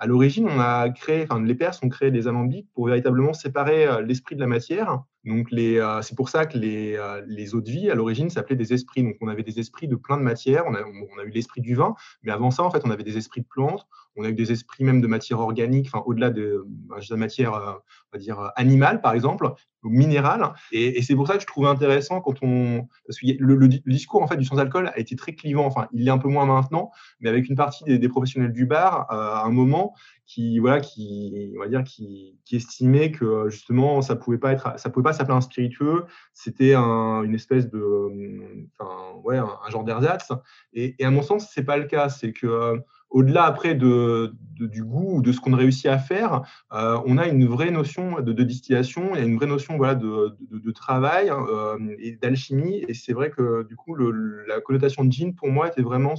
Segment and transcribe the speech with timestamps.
[0.00, 4.02] à l'origine, on a créé, enfin, les Perses ont créé des alambics pour véritablement séparer
[4.02, 5.02] l'esprit de la matière.
[5.24, 9.02] Donc, c'est pour ça que les, les eaux de vie, à l'origine, s'appelaient des esprits.
[9.02, 10.64] Donc, on avait des esprits de plein de matières.
[10.66, 13.04] On a, on a eu l'esprit du vin, mais avant ça, en fait, on avait
[13.04, 13.86] des esprits de plantes.
[14.16, 16.66] On a eu des esprits même de matière organique, enfin, au-delà de,
[17.10, 19.52] la matière, on va dire, animale, par exemple,
[19.82, 20.52] ou minérale.
[20.72, 22.88] Et, c'est pour ça que je trouve intéressant quand on.
[23.06, 25.64] Parce que le, discours, en fait, du sans-alcool a été très clivant.
[25.64, 26.90] Enfin, il l'est un peu moins maintenant,
[27.20, 29.94] mais avec une partie des, professionnels du bar, à un moment,
[30.30, 34.88] qui voilà qui on va dire qui estimait que justement ça pouvait pas être ça
[34.88, 40.30] pouvait pas s'appeler un spiritueux c'était un, une espèce de enfin ouais un, genre d'ersatz
[40.72, 44.84] et, et, à mon sens c'est pas le cas c'est que au-delà après de, du
[44.84, 46.42] goût ou de ce qu'on réussit à faire,
[46.72, 49.94] euh, on a une vraie notion de, distillation, il y a une vraie notion voilà,
[49.94, 52.84] de, travail euh, et d'alchimie.
[52.88, 56.14] Et c'est vrai que du coup, la connotation de gin, pour moi, était vraiment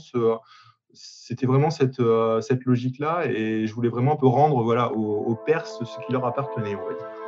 [0.93, 5.35] c'était vraiment cette, euh, cette logique-là et je voulais vraiment un peu rendre voilà, aux,
[5.45, 7.20] Perses ce qui leur appartenait, on va dire.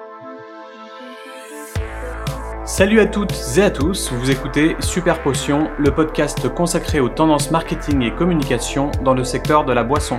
[2.65, 7.51] Salut à toutes et à tous, vous écoutez Super Potion, le podcast consacré aux tendances
[7.51, 10.17] marketing et communication dans le secteur de la boisson.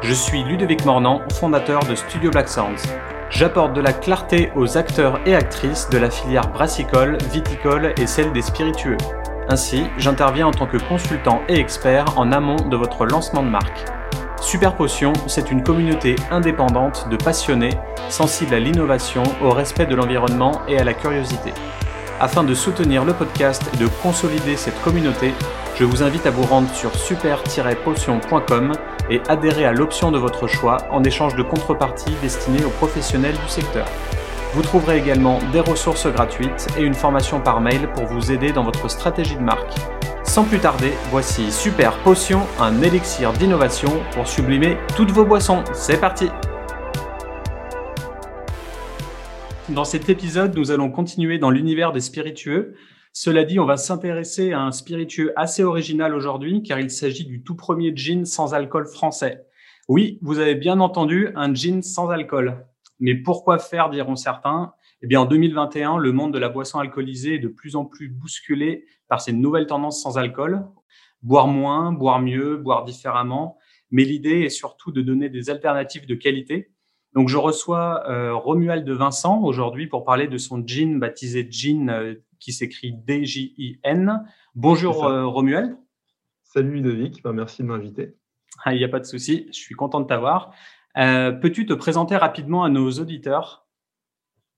[0.00, 2.88] Je suis Ludovic Mornan, fondateur de Studio Black Sounds.
[3.28, 8.32] J'apporte de la clarté aux acteurs et actrices de la filière brassicole, viticole et celle
[8.32, 8.96] des spiritueux.
[9.50, 13.84] Ainsi, j'interviens en tant que consultant et expert en amont de votre lancement de marque.
[14.42, 20.60] Super Potion, c'est une communauté indépendante de passionnés, sensibles à l'innovation, au respect de l'environnement
[20.66, 21.52] et à la curiosité.
[22.20, 25.32] Afin de soutenir le podcast et de consolider cette communauté,
[25.76, 28.72] je vous invite à vous rendre sur super-potion.com
[29.10, 33.48] et adhérer à l'option de votre choix en échange de contreparties destinées aux professionnels du
[33.48, 33.86] secteur.
[34.54, 38.64] Vous trouverez également des ressources gratuites et une formation par mail pour vous aider dans
[38.64, 39.72] votre stratégie de marque.
[40.32, 45.62] Sans plus tarder, voici Super Potion, un élixir d'innovation pour sublimer toutes vos boissons.
[45.74, 46.30] C'est parti
[49.68, 52.76] Dans cet épisode, nous allons continuer dans l'univers des spiritueux.
[53.12, 57.42] Cela dit, on va s'intéresser à un spiritueux assez original aujourd'hui car il s'agit du
[57.42, 59.44] tout premier gin sans alcool français.
[59.86, 62.64] Oui, vous avez bien entendu, un gin sans alcool.
[63.00, 64.72] Mais pourquoi faire, diront certains?
[65.02, 68.08] Eh bien, en 2021, le monde de la boisson alcoolisée est de plus en plus
[68.08, 70.64] bousculé par ces nouvelles tendances sans alcool.
[71.20, 73.58] Boire moins, boire mieux, boire différemment.
[73.90, 76.72] Mais l'idée est surtout de donner des alternatives de qualité.
[77.12, 81.90] Donc, je reçois euh, Romuald de Vincent aujourd'hui pour parler de son gin baptisé gin
[81.90, 84.24] euh, qui s'écrit D-J-I-N.
[84.54, 85.76] Bonjour euh, Romuald.
[86.42, 88.16] Salut Ludovic, ben, merci de m'inviter.
[88.64, 90.54] Ah, il n'y a pas de souci, je suis content de t'avoir.
[90.96, 93.61] Euh, peux-tu te présenter rapidement à nos auditeurs?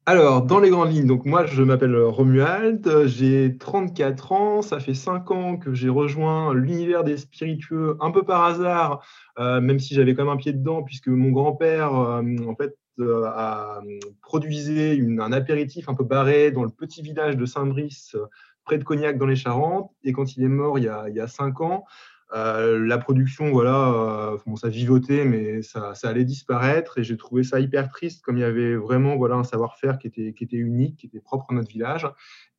[0.06, 4.92] Alors, dans les grandes lignes, donc moi je m'appelle Romuald, j'ai 34 ans, ça fait
[4.92, 9.02] 5 ans que j'ai rejoint l'univers des spiritueux un peu par hasard,
[9.38, 12.76] euh, même si j'avais quand même un pied dedans, puisque mon grand-père euh, en fait
[13.00, 13.80] a
[14.20, 18.14] produisait un apéritif un peu barré dans le petit village de Saint-Brice,
[18.66, 21.16] près de Cognac dans les Charentes, et quand il est mort il y a, il
[21.16, 21.86] y a 5 ans,
[22.34, 26.98] euh, la production, voilà, euh, ça vivotait, mais ça, allait disparaître.
[26.98, 30.08] Et j'ai trouvé ça hyper triste, comme il y avait vraiment voilà, un savoir-faire qui
[30.08, 32.08] était, unique, qui était propre à notre village.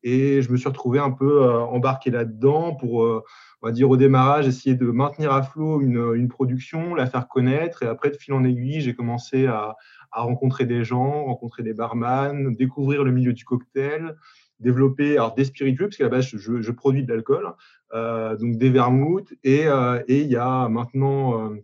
[0.02, 3.98] Et je me suis retrouvé un peu euh, embarqué là-dedans pour, on va dire, au
[3.98, 7.82] démarrage, essayer de maintenir à flot une, une, production, la faire connaître.
[7.82, 9.76] Et après, de fil en aiguille, j'ai commencé à,
[10.10, 14.16] à rencontrer des gens, rencontrer des barman, découvrir le milieu du cocktail
[14.60, 17.52] développer alors des spiritueux, parce qu'à la base, je, je produis de l'alcool,
[17.94, 21.56] euh, donc des vermouths, et, euh, et, il y a maintenant euh,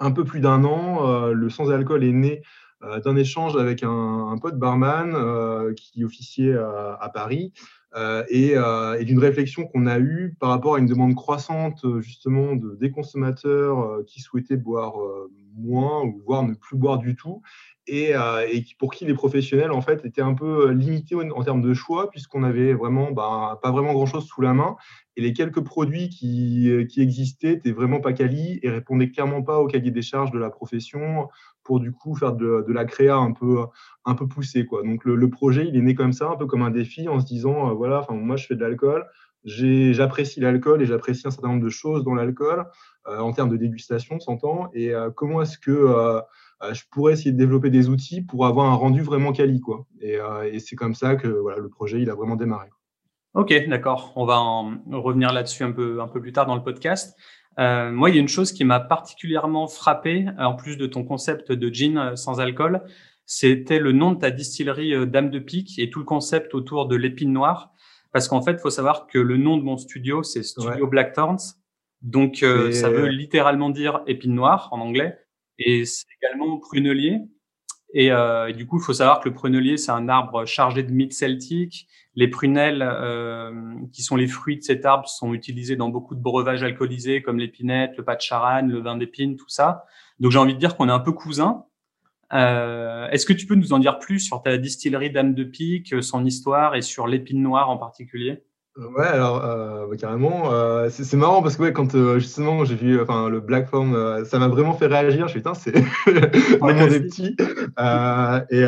[0.00, 2.42] un peu plus d'un an, le sans-alcool est né
[3.04, 7.52] d'un échange avec un, un pote barman qui officiait à, Paris,
[8.28, 12.76] et, et d'une réflexion qu'on a eue par rapport à une demande croissante justement de,
[12.78, 14.96] des consommateurs qui souhaitaient boire
[15.54, 17.40] moins ou voire ne plus boire du tout
[17.88, 21.62] euh, et, pour qui les professionnels en fait étaient un peu euh, limités en, termes
[21.62, 24.76] de choix puisqu'on avait vraiment bah, pas vraiment grand chose sous la main.
[25.16, 29.42] Et les quelques produits qui, euh, qui existaient étaient vraiment pas quali et répondaient clairement
[29.42, 31.28] pas au cahier des charges de la profession
[31.62, 33.58] pour du coup faire de, la créa un peu
[34.04, 34.82] un peu poussée quoi.
[34.82, 37.26] Donc le, projet il est né comme ça un peu comme un défi en se
[37.26, 39.04] disant voilà enfin moi je fais de l'alcool
[39.44, 42.66] j'apprécie l'alcool et j'apprécie un certain nombre de choses dans l'alcool
[43.06, 44.70] en termes de dégustation s'entend.
[44.74, 46.20] Et comment est-ce que euh,
[46.72, 49.60] je pourrais essayer de développer des outils pour avoir un rendu vraiment quali.
[49.60, 49.86] Quoi.
[50.00, 52.68] Et, euh, et c'est comme ça que voilà, le projet il a vraiment démarré.
[53.34, 54.12] Ok, d'accord.
[54.16, 57.16] On va en revenir là-dessus un peu, un peu plus tard dans le podcast.
[57.58, 61.04] Euh, moi, il y a une chose qui m'a particulièrement frappé, en plus de ton
[61.04, 62.82] concept de gin sans alcool,
[63.26, 66.96] c'était le nom de ta distillerie Dame de Pique et tout le concept autour de
[66.96, 67.72] l'épine noire.
[68.12, 71.12] Parce qu'en fait, il faut savoir que le nom de mon studio, c'est Studio Black
[71.12, 71.56] Thorns.
[72.02, 75.18] Donc, ça veut littéralement dire épine noire en anglais.
[75.58, 77.20] Et c'est également prunelier.
[77.94, 80.92] Et, euh, du coup, il faut savoir que le prunelier, c'est un arbre chargé de
[80.92, 81.88] mythes celtiques.
[82.14, 83.52] Les prunelles, euh,
[83.92, 87.38] qui sont les fruits de cet arbre, sont utilisés dans beaucoup de breuvages alcoolisés comme
[87.38, 89.84] l'épinette, le pas de charanne, le vin d'épine, tout ça.
[90.20, 91.64] Donc j'ai envie de dire qu'on est un peu cousins.
[92.32, 96.02] Euh, Est-ce que tu peux nous en dire plus sur ta distillerie Dame de Pique,
[96.02, 98.42] son histoire et sur l'épine noire en particulier?
[98.76, 102.74] Ouais, alors euh, bah, carrément, euh, c'est marrant parce que ouais, quand euh, justement j'ai
[102.74, 105.28] vu enfin le Black Form, euh, ça m'a vraiment fait réagir.
[105.28, 105.72] Je suis putain, c'est
[106.60, 107.34] vraiment des petits.
[108.50, 108.64] et, et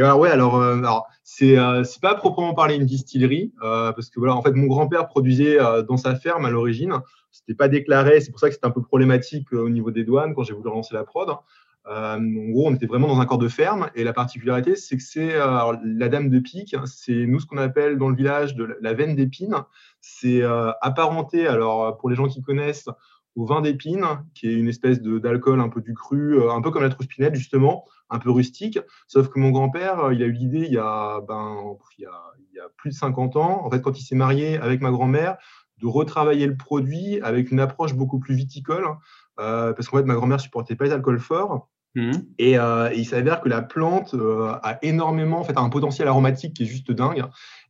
[0.00, 4.40] voilà, ouais, alors, alors c'est c'est pas proprement parler une distillerie parce que voilà, en
[4.40, 6.94] fait, mon grand-père produisait dans sa ferme à l'origine.
[7.30, 10.34] C'était pas déclaré, c'est pour ça que c'était un peu problématique au niveau des douanes
[10.34, 11.28] quand j'ai voulu lancer la prod.
[11.86, 14.96] Euh, en gros, on était vraiment dans un corps de ferme et la particularité, c'est
[14.96, 18.54] que c'est euh, la dame de pique, c'est nous ce qu'on appelle dans le village
[18.54, 19.56] de la veine d'épine.
[20.00, 22.88] C'est euh, apparenté, alors pour les gens qui connaissent,
[23.36, 24.04] au vin d'épine,
[24.34, 27.84] qui est une espèce d'alcool un peu du cru, un peu comme la trousse-pinette justement,
[28.08, 28.78] un peu rustique.
[29.08, 31.76] Sauf que mon grand-père, il a eu l'idée il, y a, ben,
[32.76, 35.36] plus de 50 ans, en fait, quand il s'est marié avec ma grand-mère,
[35.82, 38.86] de retravailler le produit avec une approche beaucoup plus viticole.
[39.40, 41.68] Euh, parce qu'en fait, ma grand-mère supportait pas les alcools forts.
[41.96, 46.54] Euh, et, il s'avère que la plante euh, a énormément, en fait, un potentiel aromatique
[46.54, 47.24] qui est juste dingue.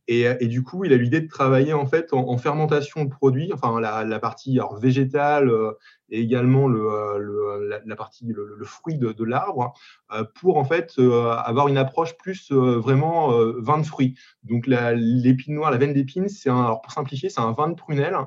[0.07, 3.79] Et, du coup, il a l'idée de travailler en fait en, fermentation de produits, enfin
[3.81, 5.71] la, partie alors, végétale euh,
[6.09, 9.73] et également le, la, partie le, fruit de, l'arbre,
[10.35, 14.13] pour en fait avoir une approche plus vraiment vin de fruits.
[14.43, 18.13] Donc l'épine noire, la veine d'épine, c'est alors pour simplifier, c'est un vin de prunelle
[18.13, 18.23] euh,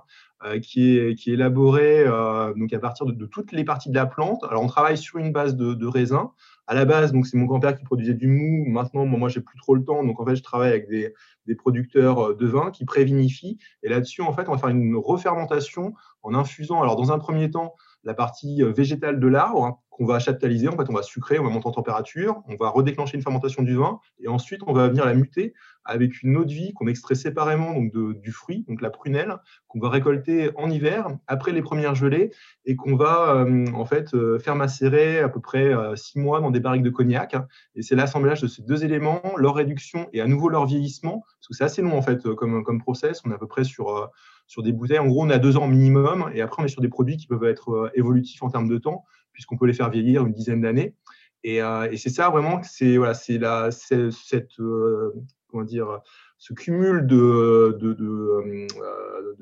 [0.62, 3.94] qui, est, qui est élaboré euh, donc à partir de, de, toutes les parties de
[3.94, 4.44] la plante.
[4.48, 6.32] Alors, on travaille sur une base de, de raisin.
[6.66, 8.64] À la base, donc c'est mon grand-père qui produisait du mou.
[8.66, 11.14] Maintenant, moi, moi j'ai plus trop le temps, donc en fait, je travaille avec des,
[11.46, 13.58] des producteurs euh, de vin qui prévinifient.
[13.82, 16.82] Et là-dessus, en fait, on va faire une refermentation en infusant.
[16.82, 17.74] Alors, dans un premier temps,
[18.04, 20.68] la partie végétale de l'arbre hein, qu'on va chaptaliser.
[20.68, 23.64] En fait, on va sucrer, on va monter en température, on va redéclencher une fermentation
[23.64, 25.54] du vin et ensuite on va venir la muter
[25.84, 29.36] avec une eau de vie qu'on extrait séparément donc de, du fruit, donc la prunelle,
[29.66, 32.30] qu'on va récolter en hiver après les premières gelées
[32.64, 36.40] et qu'on va euh, en fait euh, faire macérer à peu près euh, six mois
[36.40, 37.34] dans des barriques de cognac.
[37.74, 41.48] Et c'est l'assemblage de ces deux éléments, leur réduction et à nouveau leur vieillissement, parce
[41.48, 43.22] que c'est assez long en fait comme, comme process.
[43.24, 44.10] On est à peu près sur
[44.46, 44.98] sur des bouteilles.
[44.98, 47.26] En gros, on a deux ans minimum, et après, on est sur des produits qui
[47.26, 49.04] peuvent être évolutifs en termes de temps,
[49.38, 50.96] puisqu'on peut les faire vieillir une dizaine d'années.
[51.44, 55.14] Et, euh, c'est ça vraiment, c'est voilà, c'est la, cette, euh,
[55.48, 56.00] comment dire,
[56.38, 58.66] ce cumul de, de, de,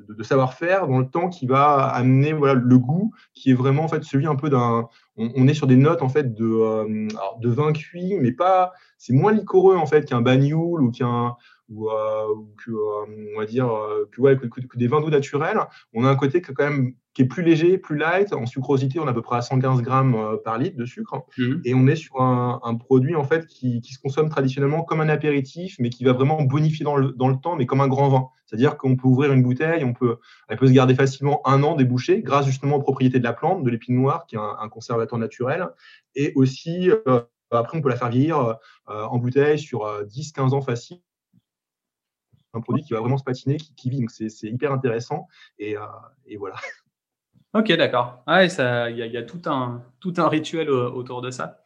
[0.07, 3.87] de, savoir-faire dans le temps qui va amener voilà, le goût qui est vraiment en
[3.87, 4.87] fait celui un peu d'un.
[5.15, 7.07] On, est sur des notes en fait de,
[7.39, 8.73] de vin cuit, mais pas.
[8.99, 11.35] C'est moins liquoreux en fait qu'un bagnoul ou qu'un
[11.69, 11.93] ou, euh,
[12.63, 15.59] que, euh, on va dire, euh, que, ouais, que, que, des vins d'eau naturels,
[15.93, 18.31] on a un côté qui, quand même, qui est plus léger, plus light.
[18.33, 21.25] En sucrosité, on a à peu près à 115 grammes par litre de sucre.
[21.37, 21.55] Mmh.
[21.65, 25.01] Et on est sur un, un produit en fait, qui, qui, se consomme traditionnellement comme
[25.01, 27.87] un apéritif, mais qui va vraiment bonifier dans le, dans le temps, mais comme un
[27.87, 28.27] grand vin.
[28.45, 31.75] C'est-à-dire qu'on peut ouvrir une bouteille, on peut, elle peut se garder facilement un an
[31.75, 34.69] débouchée, grâce justement aux propriétés de la plante, de l'épine noire, qui est un, un,
[34.69, 35.67] conservateur naturel.
[36.15, 36.89] Et aussi,
[37.51, 40.99] après, on peut la faire vieillir en bouteille sur 10-15 ans facile
[42.57, 43.99] un produit qui va vraiment se patiner, qui, vit.
[43.99, 45.27] Donc c'est hyper intéressant.
[45.59, 45.81] Et, euh,
[46.25, 46.55] et voilà.
[47.53, 48.23] Ok, d'accord.
[48.27, 51.63] il y, a, tout, un, tout un rituel autour de ça.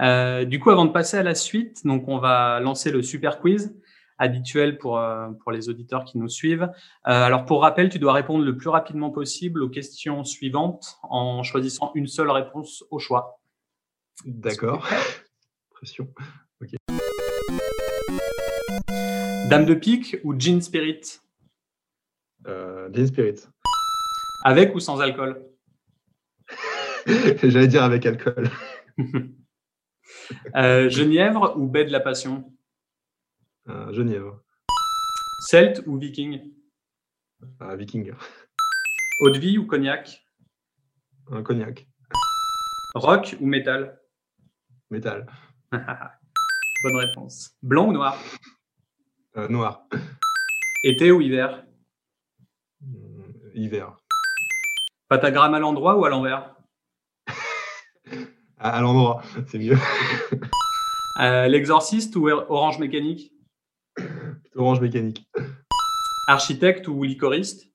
[0.00, 3.40] Euh, du coup, avant de passer à la suite, donc on va lancer le super
[3.40, 3.76] quiz
[4.16, 6.70] habituel pour, euh, pour les auditeurs qui nous suivent.
[7.02, 11.90] alors, pour rappel, tu dois répondre le plus rapidement possible aux questions suivantes en choisissant
[11.94, 13.40] une seule réponse au choix.
[14.24, 14.86] D'accord.
[15.70, 16.08] Pression.
[16.62, 16.93] Ok.
[19.50, 21.20] Dame de pique ou Gin Spirit?
[22.46, 23.46] Euh, Gin Spirit.
[24.42, 25.44] Avec ou sans alcool?
[27.42, 28.48] J'allais dire avec alcool.
[30.56, 32.50] euh, Genièvre ou baie de la Passion?
[33.68, 34.40] Euh, Genièvre.
[35.40, 36.50] Celte ou Viking?
[37.60, 38.14] Euh, Viking.
[39.20, 40.24] Eau de vie ou cognac?
[41.30, 41.86] Un cognac.
[42.94, 44.00] Rock ou métal
[44.90, 45.26] Métal.
[45.70, 47.54] Bonne réponse.
[47.62, 48.18] Blanc ou noir?
[49.36, 49.86] Euh, noir.
[50.84, 51.64] Été ou hiver?
[52.82, 53.96] Euh, Hiver.
[55.08, 56.54] Patagramme à l'endroit ou à l'envers?
[58.58, 59.76] À, l'endroit, c'est mieux.
[61.20, 63.32] Euh, l'exorciste ou orange mécanique?
[64.56, 65.28] Orange mécanique.
[66.26, 67.70] Architecte ou licoriste?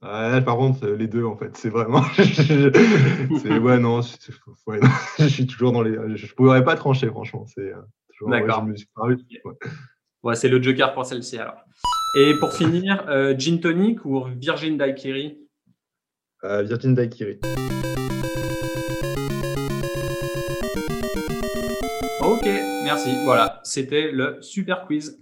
[0.00, 2.02] Par contre, les deux, en fait, c'est vraiment.
[2.16, 4.00] c'est ouais, non,
[5.18, 6.16] je suis toujours dans les.
[6.16, 7.46] Je ne pourrais pas trancher, franchement.
[7.46, 7.72] C'est
[8.26, 8.64] D'accord.
[8.64, 9.16] Ouais,
[10.22, 11.64] Ouais, c'est le joker pour celle-ci alors.
[12.16, 12.52] Et pour euh.
[12.52, 15.36] finir, euh, Gin Tonic ou Virgin Daiquiri?
[16.44, 17.40] Euh, Virgin Daiquiri.
[22.20, 22.44] Ok,
[22.84, 23.10] merci.
[23.24, 25.20] Voilà, c'était le super quiz.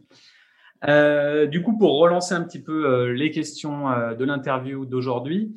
[0.87, 3.87] Euh, du coup, pour relancer un petit peu les questions
[4.19, 5.55] de l'interview d'aujourd'hui,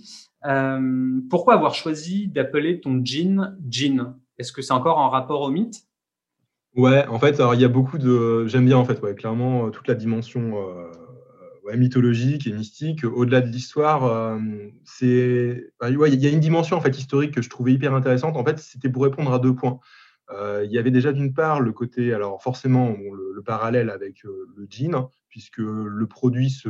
[1.29, 5.85] pourquoi avoir choisi d'appeler ton jean jean Est-ce que c'est encore en rapport au mythe?
[6.75, 8.47] Ouais, en fait, alors il y a beaucoup de.
[8.47, 10.55] J'aime bien en fait, ouais, clairement toute la dimension
[11.75, 13.03] mythologique et mystique.
[13.03, 14.39] Au-delà de l'histoire,
[14.83, 15.71] c'est.
[15.79, 18.37] Bah, il y a une dimension en fait historique que je trouvais hyper intéressante.
[18.37, 19.79] En fait, c'était pour répondre à deux points.
[20.31, 24.47] Euh, il y avait déjà d'une part le côté, alors forcément le, parallèle avec euh,
[24.55, 26.69] le gin, puisque le produit se,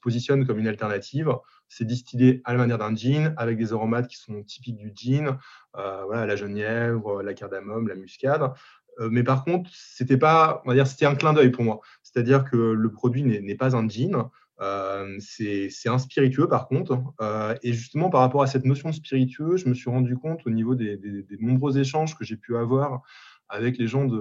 [0.00, 1.30] positionne comme une alternative.
[1.68, 5.36] C'est distillé à la manière d'un gin, avec des aromates qui sont typiques du gin,
[5.76, 8.50] euh, voilà, la genièvre, la cardamome, la muscade.
[8.98, 11.80] Mais par contre, c'était pas, c'était un clin d'œil pour moi.
[12.02, 14.30] C'est-à-dire que le produit n'est pas un gin,
[14.62, 16.98] euh, c'est un spiritueux par contre.
[17.20, 20.46] Euh, et justement, par rapport à cette notion de spiritueux, je me suis rendu compte
[20.46, 20.98] au niveau des,
[21.40, 23.02] nombreux échanges que j'ai pu avoir
[23.48, 24.20] avec les gens de,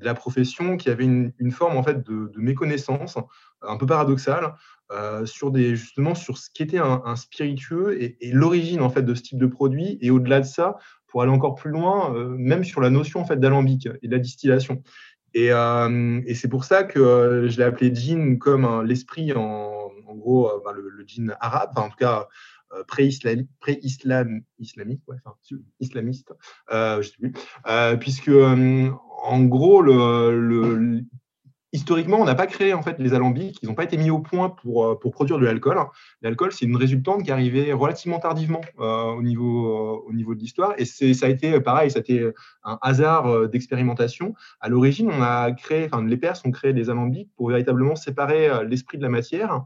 [0.00, 3.18] la profession qui avaient une, forme en fait de, méconnaissance
[3.62, 4.54] un peu paradoxale
[4.90, 9.14] euh, sur des justement sur ce qu'était un, un spiritueux et, l'origine en fait de
[9.14, 12.80] ce type de produit et au-delà de ça pour aller encore plus loin même sur
[12.80, 14.82] la notion en fait d'alambic et de la distillation.
[15.36, 20.48] Euh, et, c'est pour ça que euh, je l'ai appelé djinn comme l'esprit, en, gros,
[20.48, 22.26] euh, le, djinn arabe, en tout cas
[22.86, 23.48] pré-islamique,
[25.80, 26.32] islamiste,
[26.70, 27.32] je sais plus,
[27.98, 31.02] puisque en gros, le,
[31.72, 34.18] historiquement, on n'a pas créé en fait les alambics, ils n'ont pas été mis au
[34.18, 35.78] point pour, euh, pour produire de l'alcool.
[36.22, 40.40] L'alcool, c'est une résultante qui arrivait relativement tardivement euh, au, niveau, euh, au niveau de
[40.40, 40.74] l'histoire.
[40.78, 42.30] Et ça a été pareil, ça a été
[42.64, 44.34] un hasard d'expérimentation.
[44.60, 48.64] À l'origine, on a créé, enfin, les Perses ont créé des alambics pour véritablement séparer
[48.66, 49.64] l'esprit de la matière.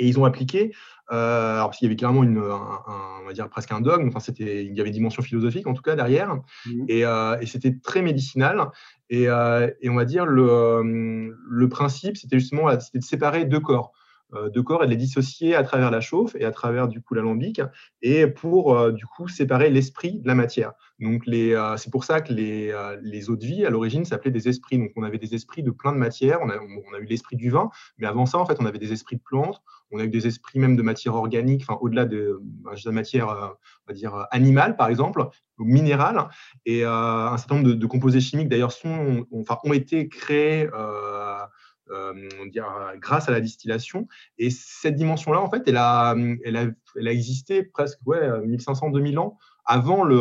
[0.00, 0.72] Et ils ont appliqué
[1.12, 4.20] euh, alors, parce qu'il y avait clairement une, on va dire presque un dogme, enfin,
[4.20, 6.86] c'était, il y avait une dimension philosophique en tout cas derrière, mmh.
[6.90, 8.68] euh, et, c'était très médicinal.
[9.08, 13.58] Et, euh, et, on va dire le, le principe, c'était justement c'était de séparer deux
[13.58, 13.92] corps.
[14.52, 17.14] Deux corps et de les dissocier à travers la chauffe et à travers du coup
[17.14, 17.60] l'alambic
[18.02, 20.72] et pour du coup séparer l'esprit de la matière.
[20.98, 22.72] Donc les, c'est pour ça que les,
[23.02, 24.78] les eaux de vie à l'origine s'appelaient des esprits.
[24.78, 26.38] Donc on avait des esprits de plein de matières.
[26.42, 29.16] On a, eu l'esprit du vin, mais avant ça en fait on avait des esprits
[29.16, 29.60] de plantes,
[29.90, 32.40] on a eu des esprits même de matière organique, enfin au-delà de,
[32.84, 33.48] la matière, euh,
[33.86, 35.26] on va dire animale par exemple,
[35.58, 36.28] ou minérale,
[36.64, 40.68] et euh, un certain nombre de, composés chimiques d'ailleurs sont, ont été créés.
[41.90, 42.14] Euh,
[42.96, 44.06] grâce à la distillation.
[44.38, 46.66] Et cette dimension-là, en fait, elle a, elle a,
[46.96, 50.20] elle a existé presque ouais, 1500-2000 ans avant, le,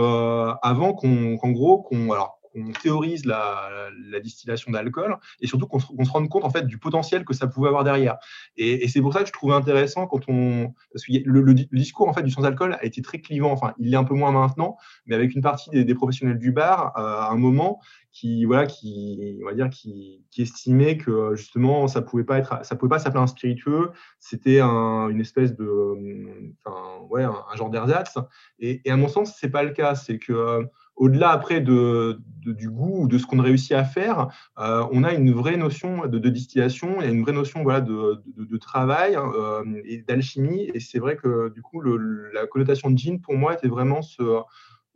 [0.61, 3.89] avant qu'en gros, qu'on, alors, qu'on théorise la,
[4.21, 7.67] distillation d'alcool et surtout qu'on se, rende compte en fait du potentiel que ça pouvait
[7.67, 8.17] avoir derrière.
[8.57, 12.13] Et, c'est pour ça que je trouvais intéressant quand on parce que le, discours en
[12.13, 13.51] fait du sans alcool a été très clivant.
[13.51, 16.97] Enfin, il l'est un peu moins maintenant, mais avec une partie des, professionnels du bar
[16.97, 17.79] euh, à un moment
[18.11, 22.75] qui voilà qui on va dire qui, estimait que justement ça pouvait pas être ça
[22.75, 28.17] pouvait pas s'appeler un spiritueux c'était un, une espèce de enfin, ouais un, genre d'ersatz
[28.59, 30.65] et, et, à mon sens c'est pas le cas c'est que
[30.99, 34.27] au-delà après de, du goût ou de ce qu'on réussit à faire,
[34.59, 37.81] euh, on a une vraie notion de, distillation, il y a une vraie notion voilà,
[37.81, 40.69] de, travail euh, et d'alchimie.
[40.73, 44.01] Et c'est vrai que du coup, la connotation de gin, pour moi, était vraiment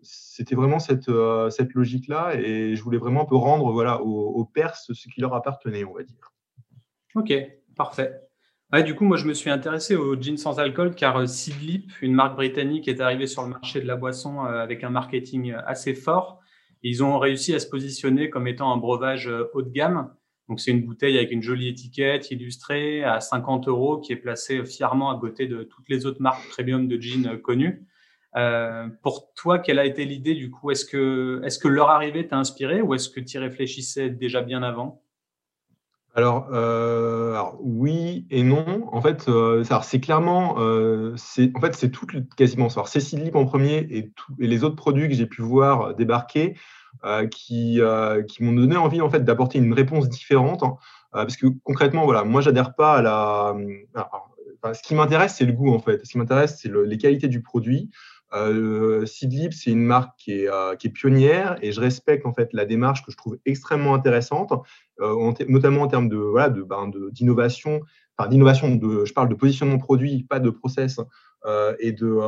[0.05, 2.35] c'était vraiment cette, euh, cette logique-là.
[2.35, 5.93] Et je voulais vraiment un peu rendre voilà, aux Perses ce qui leur appartenait, on
[5.93, 6.33] va dire.
[7.15, 7.33] Ok,
[7.75, 8.19] parfait
[8.81, 12.13] du coup, moi, je me suis intéressé au gin sans alcool car euh, Sidlip, une
[12.13, 15.59] marque britannique, est arrivée sur le marché de la boisson euh, avec un marketing euh,
[15.67, 16.39] assez fort.
[16.81, 20.11] Ils ont réussi à se positionner comme étant un breuvage haut de gamme.
[20.49, 24.65] Donc, c'est une bouteille avec une jolie étiquette illustrée à 50 euros qui est placée
[24.65, 27.87] fièrement à côté de toutes les autres marques premium de gin connues.
[29.01, 30.71] pour toi, quelle a été l'idée du coup?
[30.71, 34.41] Est-ce que, est-ce que leur arrivée t'a inspiré ou est-ce que tu y réfléchissais déjà
[34.41, 35.02] bien avant?
[36.17, 38.87] Euh, alors, oui et non.
[38.91, 41.15] En fait, euh, c'est clairement, euh,
[41.55, 42.05] en fait c'est tout
[42.37, 42.67] quasiment.
[42.67, 46.55] Alors, Cécile Lip en premier et, les autres produits que j'ai pu voir débarquer
[47.31, 47.79] qui,
[48.39, 50.63] m'ont donné envie en fait d'apporter une réponse différente.
[50.63, 50.77] Hein.
[51.11, 53.55] parce que concrètement, voilà, moi j'adhère pas à la.
[54.73, 56.05] ce qui m'intéresse, c'est le goût en fait.
[56.05, 57.89] Ce qui m'intéresse, c'est les qualités du produit.
[58.33, 62.49] Euh, c'est une marque qui est, euh, qui est, pionnière et je respecte en fait
[62.53, 64.53] la démarche que je trouve extrêmement intéressante,
[65.01, 67.81] euh, notamment en termes de voilà de ben, d'innovation.
[68.15, 70.99] Enfin, d'innovation, de, je parle de positionnement produit, pas de process,
[71.45, 72.19] euh, et de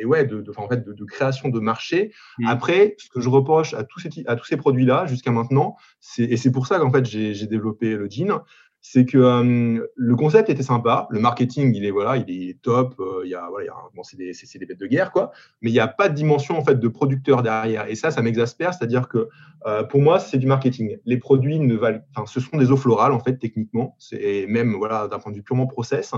[0.00, 2.12] et ouais de, de, en fait, de, création de marché.
[2.38, 2.46] Mmh.
[2.46, 5.76] Après, ce que je reproche à tous ces à tous ces produits là jusqu'à maintenant,
[6.00, 8.42] c'est et c'est pour ça qu'en fait j'ai développé le jean,
[8.86, 12.94] c'est que euh, le concept était sympa, le marketing, il est voilà, il est top,
[13.00, 13.72] euh, il voilà,
[14.02, 16.78] c'est des, bêtes de guerre quoi, mais il n'y a pas de dimension en fait
[16.78, 17.88] de producteur derrière.
[17.88, 19.30] Et ça, ça m'exaspère, c'est-à-dire que
[19.66, 20.98] euh, pour moi, c'est du marketing.
[21.06, 24.74] Les produits ne valent, enfin, ce sont des eaux florales en fait techniquement, c'est même
[24.74, 26.12] voilà d'un point de vue purement process.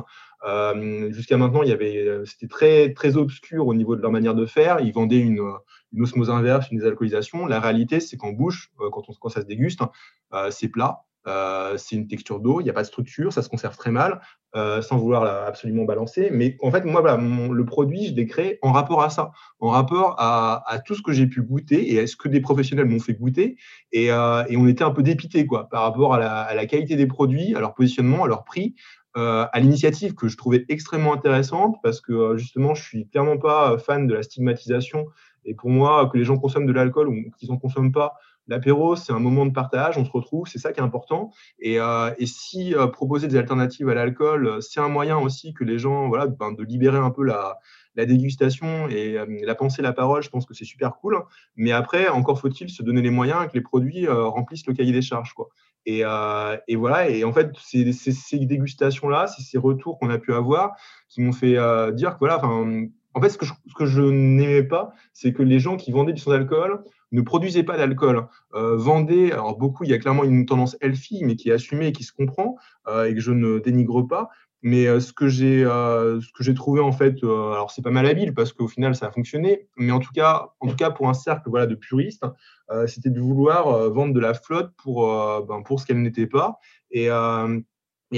[1.11, 4.81] Jusqu'à maintenant, il avait, c'était très très obscur au niveau de leur manière de faire.
[4.81, 5.41] Ils vendaient une,
[5.93, 7.47] une osmose inverse, une désalcoolisation.
[7.47, 9.83] La réalité, c'est qu'en bouche, quand, quand ça se déguste,
[10.51, 13.49] c'est plat euh, c'est une texture d'eau, il n'y a pas de structure, ça se
[13.49, 14.21] conserve très mal,
[14.55, 16.31] euh, sans vouloir absolument balancer.
[16.33, 20.17] Mais en fait, moi, voilà, le produit, je l'ai en rapport à ça, en rapport
[20.19, 23.15] à, tout ce que j'ai pu goûter et à ce que des professionnels m'ont fait
[23.15, 23.57] goûter.
[23.93, 27.61] Et, euh, on était un peu dépité par rapport à la, qualité des produits, à
[27.61, 28.75] leur positionnement, à leur prix.
[29.17, 34.07] À l'initiative que je trouvais extrêmement intéressante parce que justement, je suis clairement pas fan
[34.07, 35.07] de la stigmatisation
[35.45, 38.15] et pour moi, que les gens consomment de l'alcool ou qu'ils n'en consomment pas,
[38.49, 41.33] L'apéro, c'est un moment de partage, on se retrouve, c'est ça qui est important.
[41.59, 45.65] Et, euh, si euh, proposer des alternatives à l'alcool, euh, c'est un moyen aussi que
[45.65, 47.59] les gens, voilà, ben, de libérer un peu la,
[48.05, 51.23] dégustation et la pensée, la parole, je pense que c'est super cool.
[51.57, 55.03] Mais après, encore faut-il se donner les moyens que les produits remplissent le cahier des
[55.03, 55.33] charges.
[55.33, 55.49] Quoi.
[55.87, 56.03] Et,
[56.75, 60.77] voilà, et en fait, c'est ces dégustations-là, c'est ces retours qu'on a pu avoir
[61.09, 61.57] qui m'ont fait
[61.95, 62.41] dire que voilà,
[63.17, 66.85] en fait, ce que je, n'aimais pas, c'est que les gens qui vendaient du sans-alcool
[67.13, 71.25] ne produisaient pas d'alcool, euh, vendaient, alors beaucoup, il y a clairement une tendance healthy,
[71.25, 72.57] mais qui est assumée et qui se comprend,
[72.89, 74.29] euh, et que je ne dénigre pas.
[74.67, 78.05] Mais euh, ce que j'ai ce que j'ai trouvé en fait, alors c'est pas mal
[78.05, 81.09] habile parce qu'au final ça a fonctionné, mais en tout cas, en tout cas pour
[81.09, 82.27] un cercle de puristes,
[82.89, 85.07] c'était de vouloir vendre de la flotte pour
[85.47, 86.59] ben, pour ce qu'elle n'était pas.
[86.91, 87.09] Et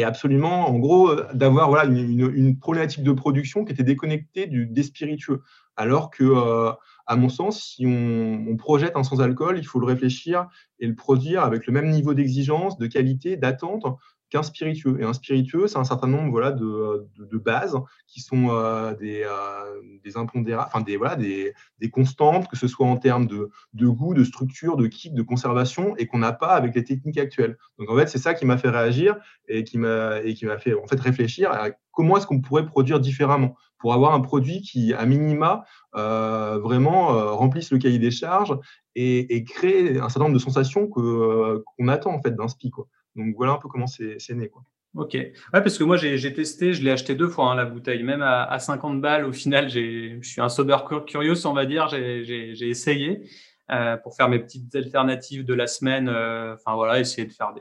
[0.04, 5.42] absolument, en gros, d'avoir une, problématique de production qui était déconnectée du, des spiritueux.
[5.76, 6.72] Alors que, euh,
[7.06, 11.42] à mon sens, si on, projette un sans-alcool, il faut le réfléchir et le produire
[11.44, 13.84] avec le même niveau d'exigence, de qualité, d'attente
[14.30, 14.98] qu'un spiritueux.
[15.00, 19.22] Et un spiritueux, c'est un certain nombre voilà, de, de, bases qui sont euh, des,
[19.24, 23.50] euh, des impondérables, enfin des, voilà, des, des, constantes, que ce soit en termes de,
[23.74, 27.18] de goût, de structure, de kick, de conservation, et qu'on n'a pas avec les techniques
[27.18, 27.56] actuelles.
[27.78, 29.16] Donc en fait, c'est ça qui m'a fait réagir
[29.48, 30.20] et qui m'a
[30.58, 34.60] fait en fait réfléchir à comment est-ce qu'on pourrait produire différemment pour avoir un produit
[34.60, 35.64] qui, à minima,
[35.94, 38.58] euh, vraiment remplisse le cahier des charges
[38.96, 42.70] et, et, crée un certain nombre de sensations qu'on attend en fait d'un SPI.
[42.70, 42.88] Quoi.
[43.18, 44.48] Donc voilà un peu comment c'est né.
[44.48, 44.62] Quoi.
[44.94, 45.14] Ok.
[45.14, 48.02] Ouais, parce que moi, j'ai testé, je l'ai acheté deux fois, hein, la bouteille.
[48.02, 51.88] Même à, 50 balles, au final, je suis un sober curieux, on va dire.
[51.88, 53.22] J'ai essayé
[53.70, 56.08] euh, pour faire mes petites alternatives de la semaine.
[56.08, 57.54] Euh, enfin, voilà, essayer de faire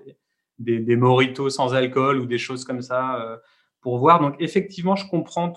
[0.57, 3.37] des, des, mojitos sans alcool ou des choses comme ça euh,
[3.81, 4.19] pour voir.
[4.21, 5.53] Donc, effectivement, je comprends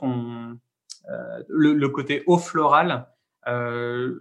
[1.49, 3.07] le, côté eau floral.
[3.47, 4.17] je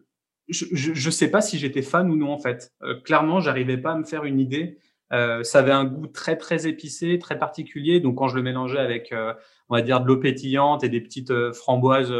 [0.48, 2.72] ne sais pas si j'étais fan ou non, en fait.
[3.04, 4.78] clairement, j'arrivais pas à me faire une idée
[5.12, 8.00] euh, ça avait un goût très très épicé, très particulier.
[8.00, 9.34] Donc quand je le mélangeais avec, euh,
[9.70, 12.14] on va dire de l'eau pétillante et des petites euh, framboises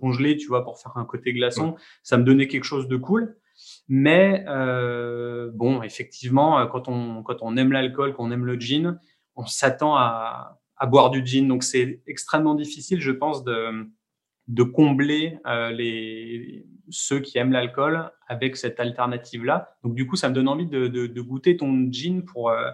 [0.00, 3.36] congelées, tu vois, pour faire un côté glaçon, ça me donnait quelque chose de cool.
[3.88, 4.44] Mais
[5.54, 8.98] bon, effectivement, quand on quand on aime l'alcool, qu'on aime le gin,
[9.36, 11.46] on s'attend à, à boire du gin.
[11.46, 13.86] Donc c'est extrêmement difficile, je pense, de
[14.48, 19.76] de combler les ceux qui aiment l'alcool avec cette alternative-là.
[19.82, 22.70] Donc, du coup, ça me donne envie de, goûter ton gin pour, euh,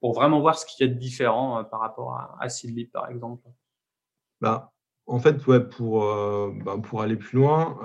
[0.00, 2.92] pour vraiment voir ce qu'il y a de différent euh, par rapport à, à Sidlip,
[2.92, 3.48] par exemple.
[4.40, 4.73] Bah,
[5.06, 7.78] en fait, euh, bah, pour aller plus loin,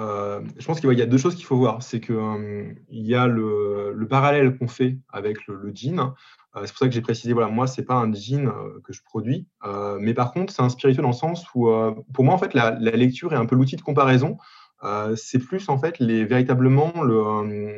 [0.57, 1.83] je pense qu'il y a deux choses qu'il faut voir.
[1.83, 6.13] C'est qu'il il y a le, le parallèle qu'on fait avec le, le gin.
[6.55, 8.51] c'est pour ça que j'ai précisé, voilà, moi, c'est pas un gin
[8.83, 9.47] que je produis,
[9.99, 11.69] mais par contre, c'est un spiritueux dans le sens où,
[12.13, 14.37] pour moi, en fait, la, lecture est un peu l'outil de comparaison.
[14.83, 17.77] Euh, c'est plus en fait véritablement le, euh,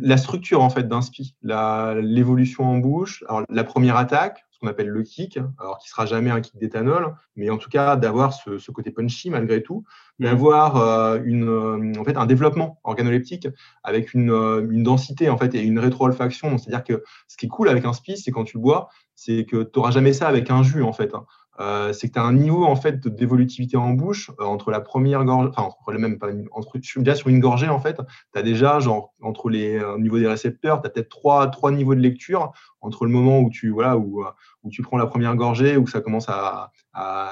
[0.00, 4.88] la structure en fait d'un SPI, l'évolution en bouche, la première attaque, ce qu'on appelle
[4.88, 8.70] le kick, alors qui sera jamais un kick d'éthanol, mais en tout cas d'avoir ce,
[8.72, 9.84] côté punchy malgré tout,
[10.18, 10.24] mmh.
[10.24, 13.46] d'avoir euh, une en fait un développement organoleptique
[13.84, 16.58] avec une, une, densité en fait et une rétro-olfaction.
[16.58, 19.44] C'est-à-dire que ce qui est cool avec un SPI, c'est quand tu le bois, c'est
[19.44, 21.12] que tu n'auras jamais ça avec un jus en fait.
[21.58, 21.64] Hein.
[21.64, 24.80] Euh, c'est que tu as un niveau en fait d'évolutivité en bouche euh, entre la
[24.80, 27.96] première gorgée, enfin entre les mêmes, pas, entre, déjà sur une gorgée en fait,
[28.32, 31.70] tu as déjà genre entre les euh, niveaux des récepteurs, tu as peut-être trois, trois
[31.70, 34.24] niveaux de lecture entre le moment où tu voilà où,
[34.62, 36.70] où tu prends la première gorgée, où ça commence à,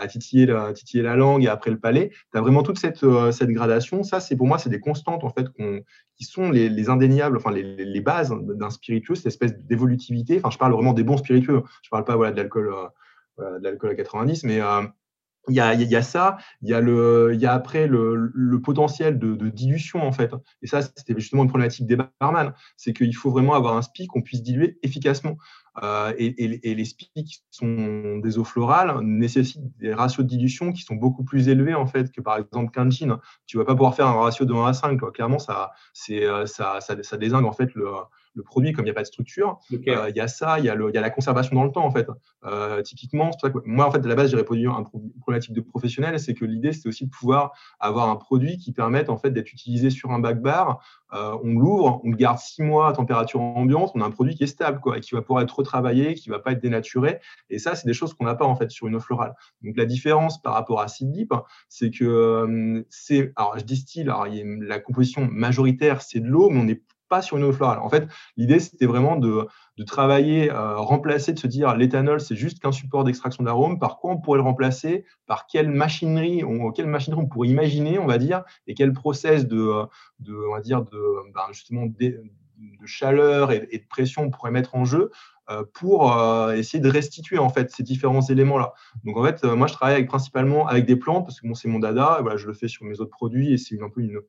[0.08, 4.02] titiller, la, langue et après le palais, tu as vraiment toute cette, cette gradation.
[4.02, 5.46] Ça, c'est pour moi, c'est des constantes en fait
[6.16, 10.38] qui sont les, les indéniables, enfin les, les bases d'un spiritueux, cette espèce d'évolutivité.
[10.38, 11.62] Enfin, je parle vraiment des bons spiritueux.
[11.82, 12.74] Je parle pas voilà de l'alcool
[13.38, 14.82] de l'alcool à 90, mais, euh,
[15.48, 20.12] il y, a, ça, il y a, y a après le, potentiel de, dilution en
[20.12, 20.32] fait.
[20.62, 24.08] Et ça, c'était justement une problématique des barman, c'est qu'il faut vraiment avoir un SPI
[24.08, 25.36] qu'on puisse diluer efficacement.
[25.82, 30.82] Euh, et, les SPI qui sont des eaux florales nécessitent des ratios de dilution qui
[30.82, 33.18] sont beaucoup plus élevés en fait que par exemple qu'un gin.
[33.46, 34.98] Tu vas pas pouvoir faire un ratio de 1 à 5.
[34.98, 35.12] Quoi.
[35.12, 37.86] Clairement, euh, ça, ça, ça désingue en fait le,
[38.36, 40.64] le produit, comme il n'y a pas de structure, euh, il y a ça, il
[40.64, 42.06] y, y, a la conservation dans le temps, en fait.
[42.44, 43.30] Euh, typiquement,
[43.64, 44.84] moi, en fait, à la base, j'ai répondu un
[45.20, 49.08] problématique de professionnel, c'est que l'idée, c'était aussi de pouvoir avoir un produit qui permette,
[49.08, 50.84] en fait, d'être utilisé sur un back bar.
[51.14, 54.34] Euh, on l'ouvre, on le garde six mois à température ambiante, on a un produit
[54.34, 57.20] qui est stable, quoi, et qui va pouvoir être retravaillé, qui va pas être dénaturé.
[57.48, 59.34] Et ça, c'est des choses qu'on n'a pas, en fait, sur une eau florale.
[59.62, 61.32] Donc, la différence par rapport à Seed Deep,
[61.68, 66.68] c'est que c'est, alors, je distille, alors, la composition majoritaire, c'est de l'eau, mais on
[66.68, 67.78] est pas sur une eau florale.
[67.80, 69.48] En fait, l'idée, c'était vraiment de,
[69.86, 73.78] travailler, euh, remplacer, de se dire l'éthanol, c'est juste qu'un support d'extraction d'arômes.
[73.78, 75.04] Par quoi on pourrait le remplacer?
[75.26, 79.46] Par quelle machinerie on, quelle machinerie on pourrait imaginer, on va dire, et quel process
[79.46, 79.86] de,
[80.28, 82.22] on va dire, de, ben, justement, de,
[82.86, 85.10] chaleur et, de pression on pourrait mettre en jeu
[85.50, 88.72] euh, pour euh, essayer de restituer en fait ces différents éléments là.
[89.04, 91.78] Donc en fait, moi je travaille principalement avec des plantes parce que bon, c'est mon
[91.78, 94.20] dada, voilà, je le fais sur mes autres produits et c'est un peu une,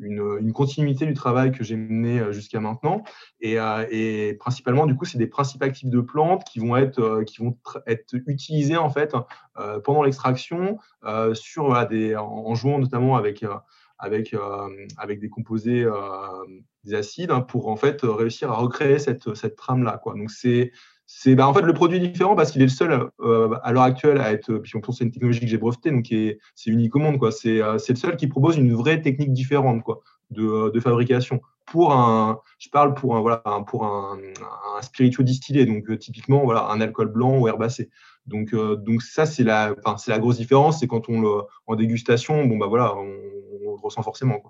[0.00, 3.04] une, continuité du travail que j'ai mené euh, jusqu'à maintenant.
[3.40, 7.00] Et, euh, et, principalement, du coup, c'est des principes actifs de plantes qui vont être,
[7.00, 9.14] euh, qui vont être utilisés en fait
[9.84, 10.78] pendant l'extraction
[11.32, 13.44] sur en, jouant notamment avec
[13.98, 14.34] avec,
[14.98, 15.86] avec des composés,
[16.82, 20.00] des acides, hein, pour en fait réussir à recréer cette, cette trame-là.
[20.04, 20.72] Donc c'est
[21.06, 23.72] c'est bah, en fait le produit est différent parce qu'il est le seul euh, à
[23.72, 26.70] l'heure actuelle à être, puis on pense c'est une technologie que j'ai brevetée, donc c'est
[26.70, 27.18] unique au monde.
[27.18, 27.30] Quoi.
[27.30, 29.82] C'est, euh, c'est le seul qui propose une vraie technique différente
[30.38, 31.42] euh, de fabrication.
[31.66, 34.18] Pour un, je parle pour un, voilà, pour un,
[34.82, 37.90] spiritueux distillé, donc typiquement un alcool blanc ou herbacé.
[38.26, 38.54] Donc,
[39.00, 39.74] ça, c'est la,
[40.06, 40.80] la grosse différence.
[40.80, 44.42] C'est quand on le, en dégustation, bon, bah voilà, on, le ressent forcément.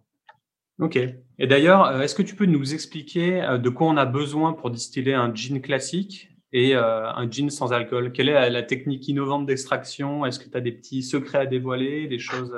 [0.81, 0.97] Ok.
[0.97, 5.14] Et d'ailleurs, est-ce que tu peux nous expliquer de quoi on a besoin pour distiller
[5.14, 6.34] un gin classique?
[6.55, 8.12] Et euh, un gin sans alcool.
[8.12, 10.25] Quelle est la, technique innovante d'extraction?
[10.25, 12.57] Est-ce que tu as des petits secrets à dévoiler, des choses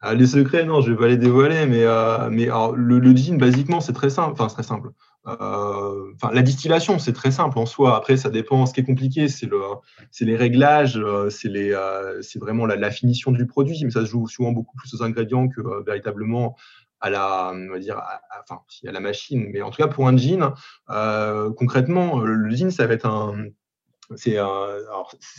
[0.00, 3.80] ah, Les secrets, non, je vais pas les dévoiler, mais, euh, le, le, gin, basiquement,
[3.80, 4.32] c'est très simple.
[4.32, 4.90] Enfin, très simple.
[5.26, 7.96] Euh, la distillation, c'est très simple en soi.
[7.96, 8.64] Après, ça dépend.
[8.64, 9.60] Ce qui est compliqué, c'est le,
[10.12, 10.98] c'est les réglages,
[11.30, 13.80] c'est vraiment la, la, finition du produit.
[13.82, 16.56] Mais ça se joue souvent beaucoup plus aux ingrédients que véritablement
[17.00, 20.06] à la, on va dire, à, enfin, à la machine, mais en tout cas pour
[20.06, 20.54] un jean,
[20.90, 23.46] euh, concrètement, le jean, ça va être un,
[24.16, 24.76] c'est un,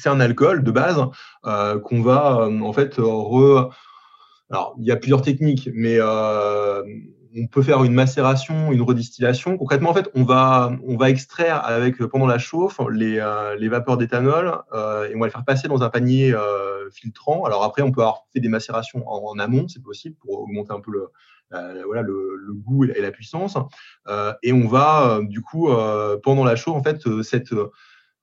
[0.05, 1.03] un, alcool de base
[1.45, 3.73] euh, qu'on va en fait re.
[4.49, 6.83] Alors, il y a plusieurs techniques, mais euh,
[7.35, 9.57] on peut faire une macération, une redistillation.
[9.57, 13.69] Concrètement, en fait, on va, on va extraire avec pendant la chauffe les, euh, les
[13.69, 17.45] vapeurs d'éthanol euh, et on va les faire passer dans un panier euh, filtrant.
[17.45, 20.81] Alors après, on peut avoir fait des macérations en, amont, c'est possible pour augmenter un
[20.81, 21.09] peu le,
[21.85, 23.57] voilà, le, goût et la puissance.
[24.43, 25.69] et on va du coup
[26.23, 27.53] pendant la chauffe, en fait, cette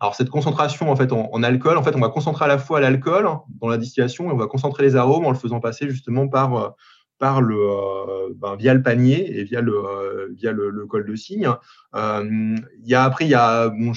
[0.01, 2.59] alors cette concentration en fait en, en, alcool, en fait, on va concentrer à la
[2.59, 3.29] fois l'alcool
[3.61, 6.75] dans la distillation et on va concentrer les arômes en le faisant passer justement par
[7.19, 11.17] par le, euh, ben, via le panier et via le, euh, via le, col de
[11.17, 11.51] cygne.
[11.95, 13.93] Euh, il y a, après, il y a, bon,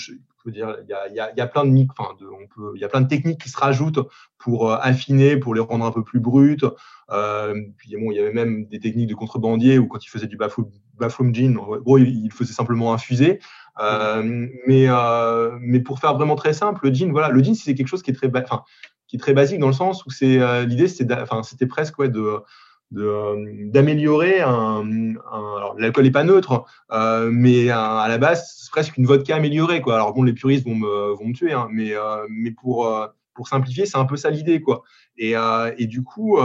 [0.47, 3.57] dire, il y a, il y a, plein de, il y a techniques qui se
[3.57, 3.99] rajoutent
[4.39, 6.65] pour affiner, pour les rendre un peu plus brutes.
[7.77, 10.37] Puis bon, il y avait même des techniques de contrebandier où quand il faisait du
[10.37, 13.39] bathroom gin, gros, il faisait simplement infuser.
[13.79, 14.87] Mais,
[15.59, 18.15] mais pour faire vraiment très simple, le gin, voilà, le c'est quelque chose qui est
[18.15, 18.63] très, enfin,
[19.07, 22.41] qui est très basique dans le sens où c'est l'idée, c'était presque de
[22.91, 29.05] d'améliorer un, alors l'alcool n'est pas neutre, euh, mais à la base c'est presque une
[29.05, 29.95] vodka améliorée quoi.
[29.95, 32.93] Alors bon les puristes vont me, vont me tuer, hein, mais euh, mais pour
[33.33, 34.83] pour simplifier c'est un peu ça l'idée quoi.
[35.17, 35.35] Et,
[35.77, 36.37] et du coup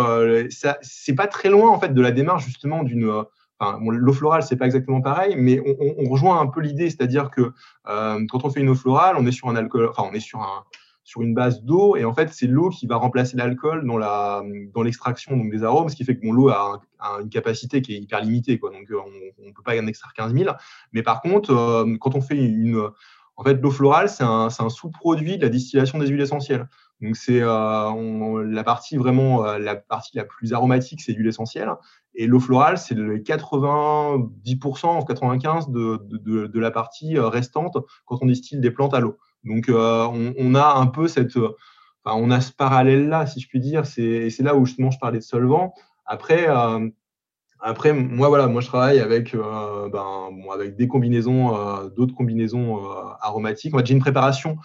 [0.51, 3.25] ça c'est pas très loin en fait de la démarche justement d'une
[3.59, 6.91] Enfin, l'eau florale, c'est pas exactement pareil, mais on, on, on rejoint un peu l'idée,
[6.91, 7.53] c'est-à-dire que
[7.87, 10.41] quand on fait une eau florale, on est sur un alcool, enfin, on est sur
[10.41, 10.65] un,
[11.07, 11.97] sur une base d'eau.
[11.97, 14.43] Et en fait, c'est l'eau qui va remplacer l'alcool dans, la,
[14.75, 16.81] dans l'extraction des arômes, ce qui fait que l'eau a,
[17.23, 18.59] une capacité qui est hyper limitée.
[18.59, 18.71] Quoi.
[18.71, 20.55] Donc, on ne peut pas en extraire 15 000.
[20.93, 22.91] Mais par contre, euh, quand on fait une.
[23.39, 26.69] En fait, l'eau florale, c'est un, un sous-produit de la distillation des huiles essentielles.
[27.03, 31.71] Donc, c'est euh, la partie vraiment, euh, la partie la plus aromatique, c'est l'huile essentielle.
[32.15, 38.27] Et l'eau florale, c'est le 90%, 95% de, de, de, la partie restante quand on
[38.27, 39.19] distille des plantes à l'eau.
[39.47, 40.07] Donc, euh,
[40.37, 43.87] on, a un peu cette, enfin, on a ce parallèle-là, si je puis dire.
[43.87, 45.73] C'est là où justement je parlais de solvant.
[46.05, 46.89] Après, euh,
[47.95, 50.31] moi, voilà, moi, je travaille avec, euh, ben,
[50.77, 52.81] des combinaisons, d'autres combinaisons
[53.21, 53.73] aromatiques.
[53.73, 54.59] Moi, j'ai une préparation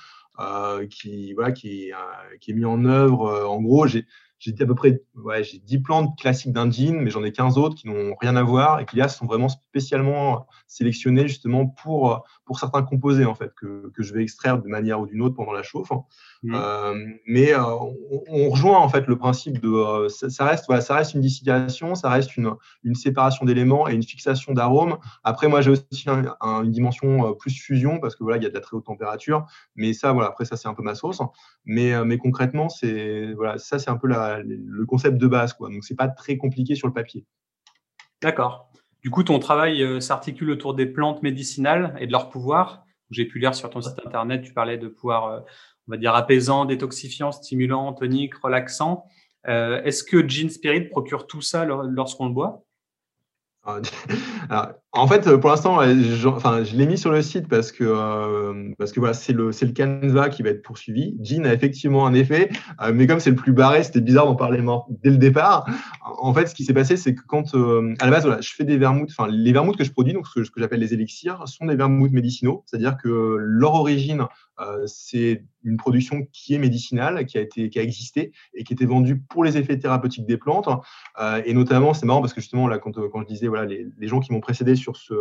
[0.90, 1.92] qui, voilà, qui,
[2.40, 3.46] qui est mis en œuvre.
[3.48, 4.06] en gros, j'ai
[4.42, 7.60] j'ai à peu près ouais, j'ai 10 plantes classiques d'un jean, mais j'en ai 15
[7.60, 12.26] autres qui n'ont rien à voir et qui là sont vraiment spécialement sélectionnés justement pour,
[12.46, 15.36] pour certains composés en fait que, que je vais extraire de manière ou d'une autre
[15.36, 15.92] pendant la chauffe.
[16.42, 16.56] Mmh.
[16.56, 17.62] Euh, mais euh,
[18.30, 21.94] on, rejoint en fait le principe de euh, ça, reste voilà, ça reste une distillation,
[21.94, 22.52] ça reste une,
[22.84, 24.98] une séparation d'éléments et une fixation d'arômes.
[25.24, 28.56] Après moi j'ai aussi une dimension plus fusion parce que voilà il y a de
[28.56, 31.22] la très haute température, mais ça voilà après ça c'est un peu ma sauce.
[31.66, 35.54] Mais, mais concrètement c'est voilà ça c'est un peu la le concept de base.
[35.54, 35.70] Quoi.
[35.70, 37.26] Donc, ce n'est pas très compliqué sur le papier.
[38.22, 38.72] D'accord.
[39.02, 42.86] Du coup, ton travail euh, s'articule autour des plantes médicinales et de leur pouvoir.
[43.10, 45.40] J'ai pu lire sur ton site internet, tu parlais de pouvoir, euh,
[45.88, 49.06] on va dire, apaisant, détoxifiant, stimulant, tonique, relaxant.
[49.48, 52.64] Euh, est-ce que Gin Spirit procure tout ça lorsqu'on le boit?
[54.94, 58.72] en fait, pour l'instant, je, enfin, je l'ai mis sur le site parce que, euh,
[58.80, 61.16] parce que voilà, c'est le, le Canva qui va être poursuivi.
[61.22, 62.50] Jean a effectivement un effet,
[62.82, 64.64] euh, mais comme c'est le plus barré, c'était bizarre d'en parler
[65.04, 65.68] dès le départ.
[66.04, 68.52] En fait, ce qui s'est passé, c'est que quand, euh, à la base, voilà, je
[68.52, 70.94] fais des vermouths, enfin, les vermouths que je produis, donc ce que, que j'appelle les
[70.94, 74.26] élixirs, sont des vermouths médicinaux, c'est-à-dire que leur origine,
[74.86, 78.86] c'est une production qui est médicinale, qui a, été, qui a existé et qui était
[78.86, 80.70] vendue pour les effets thérapeutiques des plantes.
[81.46, 84.20] et notamment, c'est marrant parce que justement, là, quand, quand je disais, voilà, les, gens
[84.20, 85.14] qui m'ont précédé sur ce,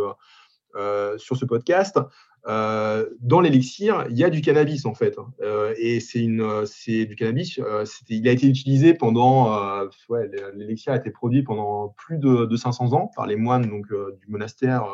[0.75, 1.99] euh, sur ce podcast,
[2.47, 5.15] euh, dans l'élixir, il y a du cannabis en fait.
[5.41, 7.59] Euh, et c'est du cannabis.
[8.09, 9.83] il a été utilisé pendant.
[10.55, 14.27] l'élixir a été produit pendant plus de, de, 500 ans par les moines donc, du
[14.27, 14.85] monastère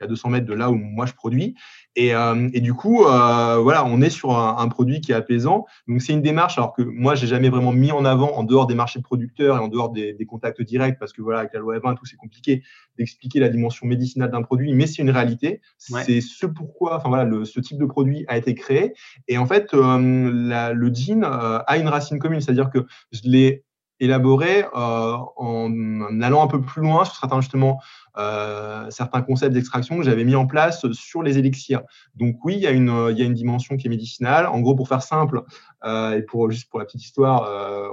[0.00, 1.54] à 200 mètres de là où moi je produis.
[1.96, 5.66] Et, euh, et du coup, euh, voilà, on est sur un, produit qui est apaisant.
[5.86, 8.66] Donc c'est une démarche, alors que moi j'ai jamais vraiment mis en avant en dehors
[8.66, 11.78] des marchés producteurs et en dehors des, contacts directs, parce que voilà, avec la loi
[11.78, 12.62] 20 tout, c'est compliqué
[12.98, 15.60] d'expliquer la dimension médicinale d'un produit, mais c'est une réalité.
[15.78, 18.94] C'est ce pourquoi, enfin voilà, le, ce type de produit a été créé.
[19.28, 23.64] Et en fait, euh, la, le jean a une racine commune, c'est-à-dire que je l'ai
[24.00, 27.80] élaboré euh, en allant un peu plus loin sur certains justement
[28.16, 31.82] euh, certains concepts d'extraction que j'avais mis en place sur les élixirs.
[32.14, 34.46] Donc oui, il y a une dimension qui est médicinale.
[34.46, 35.42] En gros, pour faire simple
[35.84, 37.48] euh, et pour juste pour la petite histoire,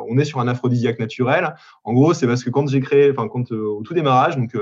[0.07, 1.55] on est sur un aphrodisiaque naturel.
[1.83, 4.55] En gros, c'est parce que quand j'ai créé, enfin quand au tout démarrage, donc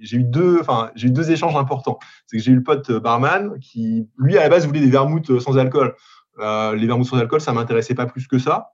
[0.00, 1.98] j'ai eu deux, enfin j'ai eu deux échanges importants.
[2.26, 5.38] C'est que j'ai eu le pote barman qui lui à la base voulait des vermouths
[5.40, 5.94] sans alcool.
[6.38, 8.72] les vermouths sans alcool, ça m'intéressait pas plus que ça.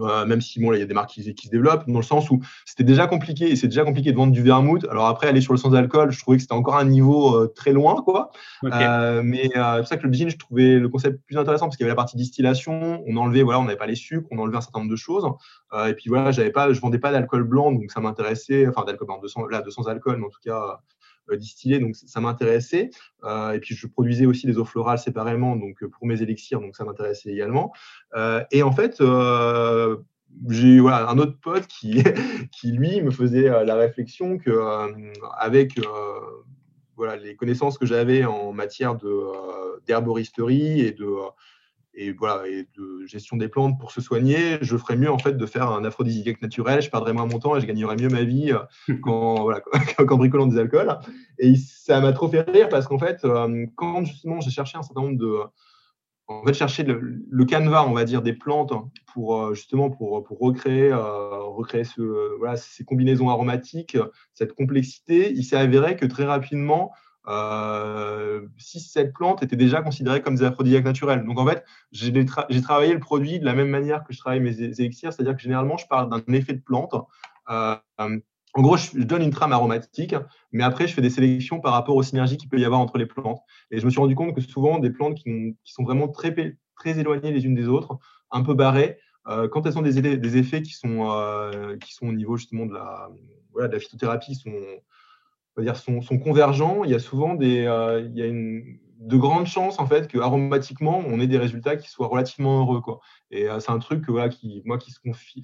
[0.00, 2.30] Euh, même si bon, il y a des marques qui, se développent, dans le sens
[2.30, 4.86] où c'était déjà compliqué, et c'est déjà compliqué de vendre du vermouth.
[4.90, 7.52] Alors après, aller sur le sans alcool, je trouvais que c'était encore un niveau euh,
[7.54, 8.30] très loin, quoi.
[8.64, 11.76] Euh, mais c'est pour ça que le gin, je trouvais le concept plus intéressant parce
[11.76, 14.38] qu'il y avait la partie distillation, on enlevait, voilà, on n'avait pas les sucres, on
[14.38, 15.26] enlevait un certain nombre de choses.
[15.86, 19.06] et puis voilà, j'avais pas, je vendais pas d'alcool blanc, donc ça m'intéressait, enfin d'alcool
[19.06, 20.80] blanc, de sans, là, de sans alcool, mais en tout cas
[21.36, 22.90] distillé, donc ça m'intéressait.
[23.24, 26.84] et puis je produisais aussi des eaux florales séparément, donc pour mes élixirs, donc ça
[26.84, 27.72] m'intéressait également.
[28.50, 29.02] et en fait,
[30.48, 32.02] j'ai voilà, un autre pote qui,
[32.52, 34.50] qui, lui, me faisait la réflexion que
[35.38, 35.78] avec
[36.96, 38.96] voilà, les connaissances que j'avais en matière
[39.86, 41.06] d'herboristerie et de
[41.94, 45.36] et voilà et de gestion des plantes pour se soigner, je ferais mieux en fait
[45.36, 48.22] de faire un aphrodisiaque naturel, je perdrais moins mon temps et je gagnerais mieux ma
[48.22, 49.60] vie euh, qu'en voilà,
[50.16, 50.98] bricolant des alcools.
[51.38, 54.82] Et ça m'a trop fait rire parce qu'en fait, euh, quand justement j'ai cherché un
[54.82, 55.38] certain nombre de
[56.28, 58.72] en fait, chercher le, le, canevas, on va dire, des plantes
[59.12, 63.98] pour euh, justement pour, pour recréer, recréer ce, voilà, ces combinaisons aromatiques,
[64.32, 65.32] cette complexité.
[65.32, 66.92] Il s'est avéré que très rapidement,
[67.28, 71.24] euh, si cette plante était déjà considérée comme des aphrodisiaques naturels.
[71.24, 72.24] Donc en fait, j'ai
[72.62, 75.76] travaillé le produit de la même manière que je travaille mes élixirs, c'est-à-dire que généralement,
[75.76, 76.94] je parle d'un effet de plante.
[77.50, 80.14] Euh, en gros, je, donne une trame aromatique,
[80.52, 82.98] mais après, je fais des sélections par rapport aux synergies qu'il peut y avoir entre
[82.98, 83.40] les plantes.
[83.70, 86.34] Et je me suis rendu compte que souvent, des plantes qui, sont vraiment très,
[86.84, 87.98] éloignées les unes des autres,
[88.30, 89.98] un peu barrées, euh, quand elles ont des,
[90.38, 91.00] effets qui sont,
[92.02, 93.08] au niveau justement de la,
[93.52, 94.50] voilà, de la phytothérapie, sont,
[95.58, 99.46] dire, sont, convergents, il y a souvent des, euh, il y a une, de grandes
[99.46, 103.00] chances en fait que aromatiquement on ait des résultats qui soient relativement heureux quoi.
[103.30, 105.42] Et euh, c'est un truc voilà, qui moi qui se confie,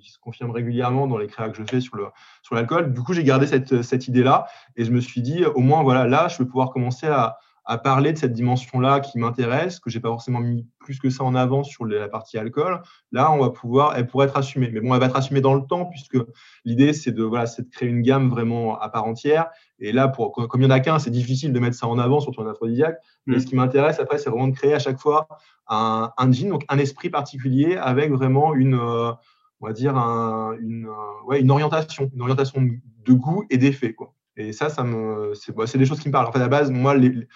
[0.00, 2.06] qui se confirme régulièrement dans les créas que je fais sur le
[2.42, 2.94] sur l'alcool.
[2.94, 5.82] Du coup j'ai gardé cette, cette idée là et je me suis dit au moins
[5.82, 9.88] voilà là je vais pouvoir commencer à, à parler de cette dimension-là qui m'intéresse, que
[9.88, 12.82] j'ai pas forcément mis plus que ça en avant sur la partie alcool.
[13.10, 14.70] Là, on va pouvoir, elle pourrait être assumée.
[14.70, 16.18] Mais bon, elle va être assumée dans le temps puisque
[16.64, 19.46] l'idée, c'est de, voilà, c'est de créer une gamme vraiment à part entière.
[19.78, 21.98] Et là, pour, comme il n'y en a qu'un, c'est difficile de mettre ça en
[21.98, 22.98] avant, sur un aphrodisiaque.
[23.26, 23.40] Mais mm.
[23.40, 25.26] ce qui m'intéresse après, c'est vraiment de créer à chaque fois
[25.68, 29.12] un, un jean, donc un esprit particulier avec vraiment une, euh,
[29.60, 34.12] on va dire, une, euh, ouais, une orientation, une orientation de goût et d'effet, quoi.
[34.36, 36.26] Et ça, ça me, c'est, bah, des choses qui me parlent.
[36.26, 37.28] En fait, à la base, moi, les,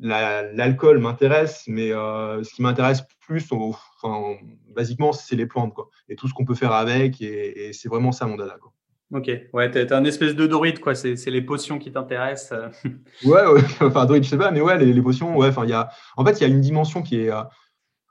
[0.00, 4.36] l'alcool m'intéresse, mais ce qui m'intéresse plus, enfin,
[4.74, 8.12] basiquement, c'est les plantes, quoi, et tout ce qu'on peut faire avec, et, c'est vraiment
[8.12, 8.72] ça mon dada, quoi.
[9.12, 10.94] Ok, ouais, t'es un espèce de dorite, quoi.
[10.94, 12.52] C'est les potions qui t'intéressent.
[12.52, 12.68] Euh.
[13.24, 15.74] ouais, ouais, enfin, dorite, je sais pas, mais ouais, les, potions, ouais, enfin, il y
[15.74, 17.42] a, en fait, il y a une dimension qui est, euh,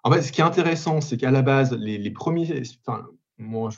[0.03, 3.07] en fait, ce qui est intéressant, c'est qu'à la base, les, les premiers, enfin,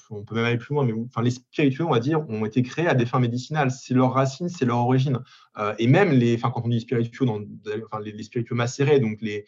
[0.10, 2.62] on peut même aller plus loin, mais enfin, les spiritueux, on va dire, ont été
[2.62, 3.72] créés à des fins médicinales.
[3.72, 5.20] C'est leur racine, c'est leur origine.
[5.58, 7.40] Euh, et même les, enfin, quand on dit spiritueux, dans,
[7.86, 9.46] enfin, les, spiritueux macérés, donc les,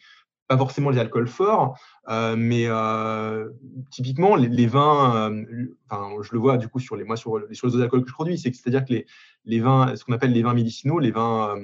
[0.48, 3.48] pas forcément les alcools forts, euh, mais euh,
[3.90, 5.32] typiquement les, vins,
[5.90, 8.08] enfin, je le vois du coup sur les, moi, sur les, sur les alcools que
[8.08, 9.06] je produis, c'est-à-dire que les,
[9.46, 11.54] les vins, ce qu'on appelle les vins médicinaux, les vins,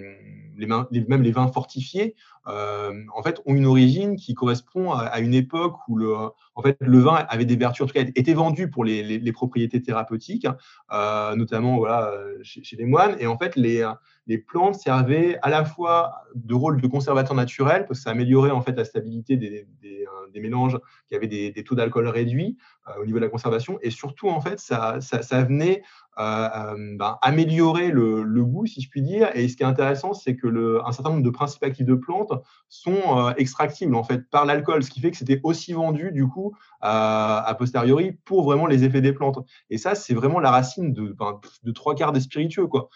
[0.57, 2.14] les, même les vins fortifiés,
[2.47, 6.99] en fait, ont une origine qui correspond à, une époque où le, en fait, le
[6.99, 10.47] vin avait des vertus, en tout cas, était vendu pour les, propriétés thérapeutiques,
[10.90, 13.16] notamment voilà, chez, les moines.
[13.18, 13.85] Et en fait, les,
[14.38, 18.61] plantes servaient à la fois de rôle de conservateur naturel, parce que ça améliorait en
[18.61, 19.66] fait la stabilité des,
[20.35, 22.57] mélanges qui avaient des, taux d'alcool réduits
[22.99, 24.99] au niveau de la conservation, et surtout en fait, ça,
[25.45, 29.31] venait euh, euh, ben, améliorer le, goût, si je puis dire.
[29.35, 32.33] Et ce qui est intéressant, c'est que un certain nombre de principes actifs de plantes
[32.68, 36.27] sont euh, extractibles en fait par l'alcool, ce qui fait que c'était aussi vendu du
[36.27, 39.38] coup a posteriori pour vraiment les effets des plantes.
[39.70, 41.40] Et ça, c'est vraiment la racine de, ben,
[41.75, 42.88] trois quarts des spiritueux, quoi.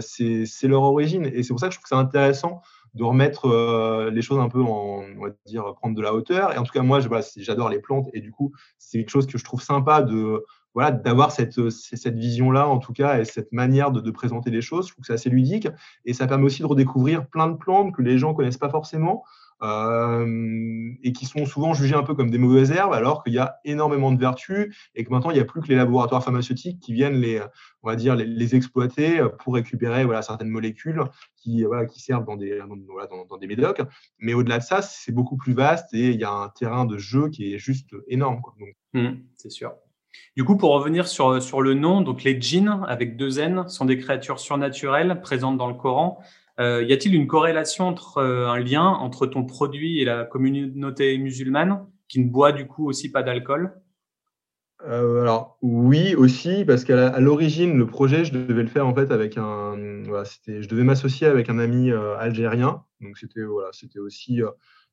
[0.00, 1.26] c'est leur origine.
[1.26, 2.62] Et c'est pour ça que je trouve que c'est intéressant
[2.94, 6.54] de remettre les choses un peu en, on va dire, prendre de la hauteur.
[6.54, 7.00] Et en tout cas, moi,
[7.36, 10.42] j'adore les plantes et du coup, c'est quelque chose que je trouve sympa de,
[10.90, 14.88] d'avoir cette, euh, cette vision-là, en tout cas, et cette manière de, présenter les choses.
[14.88, 15.68] Je trouve que c'est assez ludique.
[16.04, 18.70] Et ça permet aussi de redécouvrir plein de plantes que les gens ne connaissent pas
[18.70, 19.24] forcément
[19.62, 23.38] euh, et qui sont souvent jugées un peu comme des mauvaises herbes, alors qu'il y
[23.38, 26.80] a énormément de vertus et que maintenant, il n'y a plus que les laboratoires pharmaceutiques
[26.80, 31.02] qui viennent les, exploiter pour récupérer voilà, certaines molécules
[31.36, 31.64] qui,
[31.96, 33.82] servent dans des, dans, médocs.
[34.18, 36.98] Mais au-delà de ça, c'est beaucoup plus vaste et il y a un terrain de
[36.98, 38.40] jeu qui est juste énorme.
[38.94, 39.72] Mmh, c'est sûr.
[40.36, 43.84] Du coup, pour revenir sur, sur le nom, donc les djinns avec deux N sont
[43.84, 46.20] des créatures surnaturelles présentes dans le Coran.
[46.60, 51.16] Euh, y a-t-il une corrélation entre euh, un lien entre ton produit et la communauté
[51.18, 53.80] musulmane qui ne boit du coup aussi pas d'alcool?
[54.86, 59.10] Euh, alors oui aussi parce qu'à l'origine le projet je devais le faire en fait
[59.10, 64.40] avec un voilà, je devais m'associer avec un ami algérien donc c'était voilà c'était aussi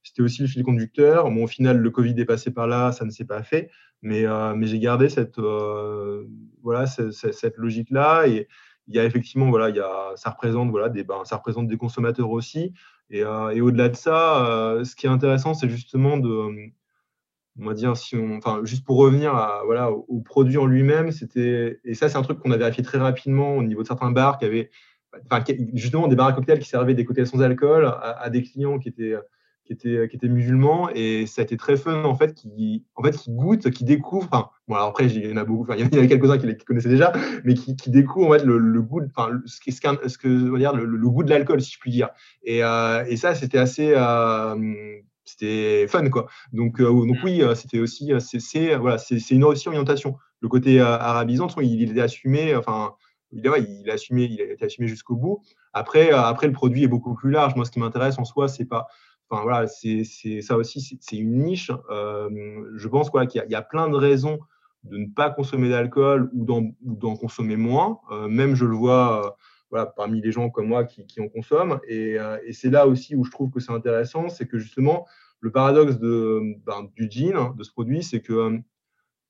[0.05, 1.29] c'était aussi le fil conducteur.
[1.31, 3.71] Bon, au final, le Covid est passé par là, ça ne s'est pas fait,
[4.03, 6.25] mais, euh, mais j'ai gardé cette, euh,
[6.61, 8.27] voilà, cette, logique-là.
[8.27, 8.47] Et
[8.87, 11.67] il y a effectivement, voilà, il y a, ça, représente, voilà, des, ben, ça représente
[11.67, 12.73] des consommateurs aussi.
[13.09, 16.71] Et, euh, et au-delà de ça, ce qui est intéressant, c'est justement de,
[17.59, 21.11] on va dire, si on, enfin, juste pour revenir à, voilà, au, produit en lui-même,
[21.11, 24.11] c'était, et ça, c'est un truc qu'on a vérifié très rapidement au niveau de certains
[24.11, 24.69] bars qui avaient,
[25.31, 28.77] enfin, justement, des bars à cocktails qui servaient des cocktails sans alcool à des clients
[28.77, 29.15] qui étaient
[29.65, 33.03] qui était, qui était musulman et ça a été très fun en fait qui en
[33.03, 35.75] fait qui goûte qui découvre enfin bon alors après il y en a beaucoup enfin
[35.75, 37.11] il y en a quelques-uns qui, connaissaient déjà
[37.43, 40.51] mais qui, qui découvrent en fait le, le goût enfin ce, ce, ce que on
[40.53, 42.09] va dire le, le, goût de l'alcool si je puis dire.
[42.43, 44.55] Et, euh, et ça c'était assez euh,
[45.25, 46.27] c'était fun quoi.
[46.53, 50.17] Donc euh, donc oui euh, c'était aussi euh, c'est voilà c'est une aussi orientation.
[50.39, 52.93] Le côté arabisant il, il est assumé enfin
[53.31, 55.41] il, il a assumé il a été assumé jusqu'au bout.
[55.73, 57.55] Après après le produit est beaucoup plus large.
[57.55, 58.87] Moi ce qui m'intéresse en soi c'est pas
[59.29, 60.03] Enfin voilà, c'est
[60.41, 61.71] ça aussi, c'est une niche.
[61.89, 64.39] Je pense quoi qu'il y, a plein de raisons
[64.83, 67.99] de ne pas consommer d'alcool ou d'en consommer moins.
[68.29, 69.35] Même je le vois
[69.71, 71.79] voilà, parmi les gens comme moi qui, en consomment.
[71.87, 72.17] Et,
[72.51, 75.07] c'est là aussi où je trouve que c'est intéressant, c'est que justement,
[75.39, 78.59] le paradoxe de, ben, du jean, hein, de ce produit, c'est que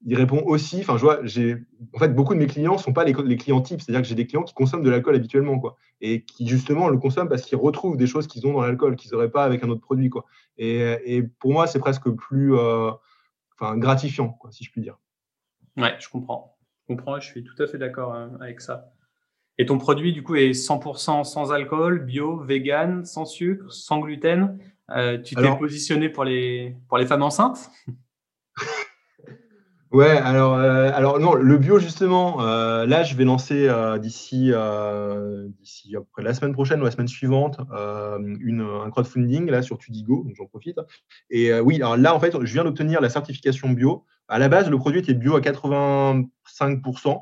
[0.05, 0.81] il répond aussi.
[0.81, 1.57] Enfin, je vois, j'ai
[1.93, 4.15] en fait beaucoup de mes clients sont pas les, les clients types, c'est-à-dire que j'ai
[4.15, 7.57] des clients qui consomment de l'alcool habituellement, quoi, et qui justement le consomment parce qu'ils
[7.57, 10.25] retrouvent des choses qu'ils ont dans l'alcool qu'ils n'auraient pas avec un autre produit, quoi.
[10.57, 12.91] Et, et pour moi, c'est presque plus, euh,
[13.53, 14.97] enfin, gratifiant, quoi, si je puis dire.
[15.77, 16.57] Ouais, je comprends.
[16.81, 17.19] Je comprends.
[17.19, 18.91] Je suis tout à fait d'accord hein, avec ça.
[19.57, 24.59] Et ton produit, du coup, est 100% sans alcool, bio, vegan, sans sucre, sans gluten?
[24.91, 27.71] Euh, tu t'es positionné pour les, pour les femmes enceintes?
[29.95, 34.51] Ouais, alors, euh, alors non, le bio justement, euh, là je vais lancer euh, d'ici
[35.57, 37.61] d'ici après la semaine prochaine ou la semaine suivante
[38.19, 40.81] une, un crowdfunding là sur Tudigo, donc j'en profite.
[41.29, 44.03] Et oui, alors là en fait, je viens d'obtenir la certification bio.
[44.27, 47.21] À la base, le produit était bio à 85%,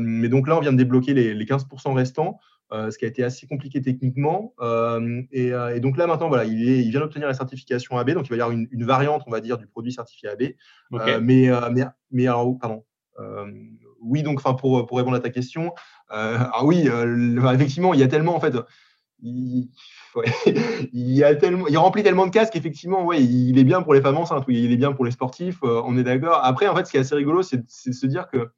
[0.00, 2.40] mais donc là on vient de débloquer les, les 15% restants.
[2.72, 4.52] Euh, ce qui a été assez compliqué techniquement.
[4.60, 8.10] Euh, euh, et, donc là, maintenant, voilà, il, est, il vient d'obtenir la certification AB,
[8.10, 10.42] donc il va y avoir une, variante, on va dire, du produit certifié AB.
[10.90, 11.20] mais,
[11.70, 12.84] mais, mais alors, pardon.
[14.00, 15.72] oui, donc, enfin, pour, pour répondre à ta question,
[16.08, 16.88] ah oui,
[17.54, 18.56] effectivement, il y a tellement, en fait,
[19.22, 19.68] il,
[20.92, 24.00] il, a tellement, il remplit tellement de casques qu'effectivement, ouais, il est bien pour les
[24.00, 26.40] femmes enceintes, oui, il est bien pour les sportifs, on est d'accord.
[26.42, 28.50] Après, en fait, ce qui est assez rigolo, c'est de se dire que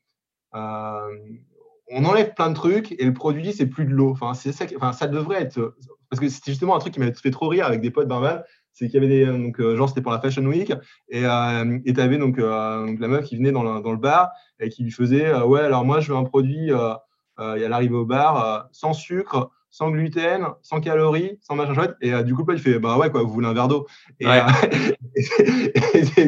[1.91, 4.11] on enlève plein de trucs et le produit, c'est plus de l'eau.
[4.11, 5.75] Enfin, c'est ça, enfin, ça devrait être.
[6.11, 8.45] Parce que c'était justement un truc qui m'a fait trop rire avec des potes barbales.
[8.73, 9.27] C'est qu'il y avait des.
[9.27, 10.73] Donc, euh, genre, c'était pour la Fashion Week.
[11.09, 13.99] Et euh, tu avais donc, euh, donc, la meuf qui venait dans le, dans le
[13.99, 14.31] bar
[14.61, 16.71] et qui lui faisait Ouais, alors moi, je veux un produit.
[17.39, 21.95] elle arrive au bar sans sucre, sans gluten, sans calories, sans machin chouette.
[22.01, 23.87] Et du coup, il fait Bah ouais, quoi, vous voulez un verre d'eau?
[24.21, 24.27] Et,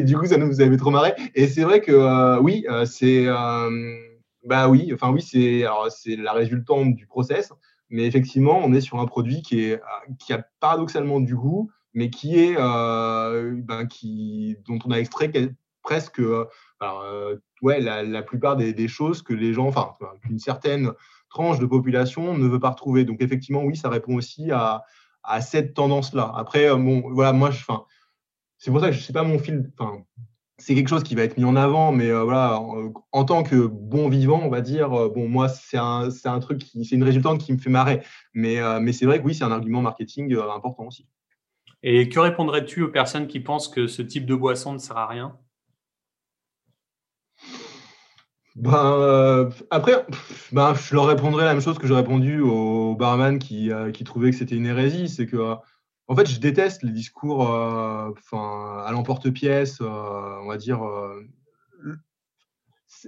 [0.01, 1.13] du coup, ça nous avait trop marré.
[1.35, 3.27] Et c'est vrai que oui, c'est.
[4.43, 5.65] Bah oui, enfin oui, c'est
[6.15, 7.53] la résultante du process,
[7.89, 9.75] mais effectivement, on est sur un produit qui
[10.19, 15.31] qui a paradoxalement du goût, mais qui est euh, ben, qui dont on a extrait
[15.83, 16.45] presque euh,
[16.81, 20.91] euh, la, plupart des, choses que les gens, enfin qu'une certaine
[21.29, 23.05] tranche de population ne veut pas retrouver.
[23.05, 24.83] Donc effectivement, oui, ça répond aussi à,
[25.41, 26.31] cette tendance-là.
[26.35, 27.51] Après, bon, voilà, moi,
[28.57, 29.71] c'est pour ça que je sais pas mon fil,
[30.61, 32.61] c'est quelque chose qui va être mis en avant, mais euh, voilà,
[33.11, 36.59] en, tant que bon vivant, on va dire, euh, bon, moi, c'est un, un, truc,
[36.59, 38.01] qui, c'est une résultante qui me fait marrer.
[38.33, 41.07] Mais, euh, mais c'est vrai que oui, c'est un argument marketing important aussi.
[41.83, 45.07] Et que répondrais-tu aux personnes qui pensent que ce type de boisson ne sert à
[45.07, 45.35] rien?
[48.55, 50.05] Ben, après,
[50.51, 54.29] ben, je leur répondrais la même chose que j'ai répondu au barman qui, qui trouvait
[54.29, 55.09] que c'était une hérésie.
[55.09, 55.55] C'est que
[56.07, 60.83] en fait, je déteste les discours euh, enfin, à l'emporte-pièce, euh, on va dire.
[60.83, 61.25] Euh,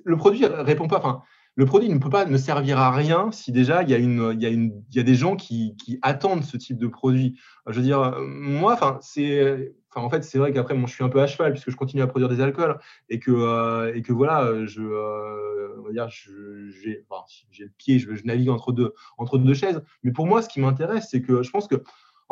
[0.06, 1.24] le produit répond pas.
[1.56, 4.72] Le produit ne peut pas ne servir à rien si déjà il y a, y
[4.90, 7.38] y a des gens qui, qui, attendent ce type de produit.
[7.68, 11.10] Je veux dire, moi, enfin, c'est, en fait, c'est vrai qu'après, moi, je suis un
[11.10, 12.80] peu à cheval puisque je continue à produire des alcools
[13.10, 18.72] et que, et que voilà, je, on va j'ai le pied, je, je, navigue entre
[18.72, 19.84] deux, entre deux chaises.
[20.04, 21.84] Mais pour moi, ce qui m'intéresse, c'est que je pense que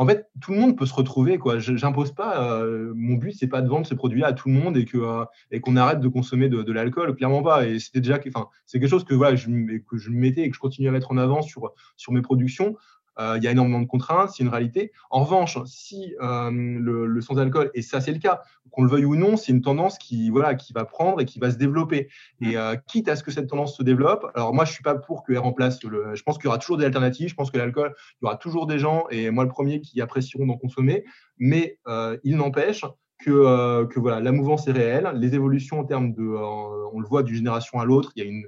[0.02, 1.38] en fait, tout le monde peut se retrouver.
[1.38, 1.60] Quoi.
[1.60, 2.60] J'impose pas.
[2.64, 5.26] Euh, mon but, c'est pas de vendre ce produit-là à tout le monde et euh,
[5.62, 7.16] qu'on arrête de consommer de, l'alcool.
[7.16, 7.68] Clairement pas.
[7.68, 8.20] Et c'était déjà,
[8.66, 11.72] c'est quelque chose que je, mettais et que je continue à mettre en avant sur
[12.10, 12.76] mes productions.
[13.20, 14.92] Euh, il y a énormément de contraintes, c'est une réalité.
[15.10, 18.42] En revanche, si euh, le, sans-alcool, et ça c'est le cas,
[18.72, 21.40] qu'on le veuille ou non, c'est une tendance qui, voilà, qui va prendre et qui
[21.40, 22.10] va se développer.
[22.42, 24.96] Et euh, quitte à ce que cette tendance se développe, alors moi je suis pas
[24.96, 26.16] pour qu'elle remplace le.
[26.16, 28.38] Je pense qu'il y aura toujours des alternatives, je pense que l'alcool, il y aura
[28.38, 31.04] toujours des gens, et moi le premier, qui apprécieront d'en consommer,
[31.38, 31.80] mais
[32.24, 32.86] il n'empêche
[33.20, 36.24] que, que, voilà, la mouvance est réelle, les évolutions en termes de.
[36.24, 38.46] on le voit d'une génération à l'autre, il y a une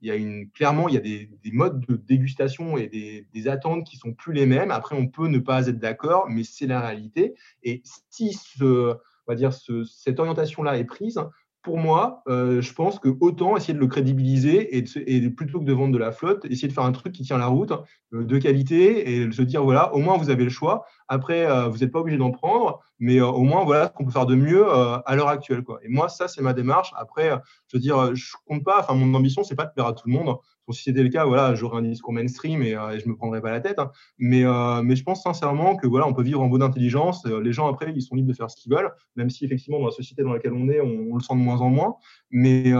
[0.00, 3.96] il y a clairement, il y a des, modes de dégustation et des, attentes qui
[3.96, 4.70] sont plus les mêmes.
[4.70, 7.34] Après, on peut ne pas être d'accord, mais c'est la réalité.
[7.62, 11.20] Et si on va dire cette orientation-là est prise,
[11.66, 15.72] pour moi, euh, je pense que autant essayer de le crédibiliser et, plutôt que de
[15.72, 17.72] vendre de la flotte, essayer de faire un truc qui tient la route,
[18.12, 20.86] euh, de qualité, et se dire voilà, au moins vous avez le choix.
[21.08, 24.10] Après, euh, vous n'êtes pas obligé d'en prendre, mais au moins voilà ce qu'on peut
[24.10, 25.62] faire de mieux à l'heure actuelle.
[25.62, 25.78] Quoi.
[25.82, 26.92] Et moi, ça, c'est ma démarche.
[26.96, 27.30] Après,
[27.68, 28.80] je veux dire, je compte pas.
[28.80, 30.36] Enfin, mon ambition, c'est pas de plaire à tout le monde
[30.72, 33.50] si c'était le cas, voilà, j'aurais un discours mainstream et, euh, je me prendrais pas
[33.50, 33.78] la tête.
[33.78, 33.90] Hein.
[34.18, 37.24] Mais, euh, mais je pense sincèrement que voilà, on peut vivre en bonne intelligence.
[37.26, 39.78] Euh, les gens après, ils sont libres de faire ce qu'ils veulent, même si effectivement
[39.78, 41.96] dans la société dans laquelle on est, on, le sent de moins en moins.
[42.30, 42.72] Mais,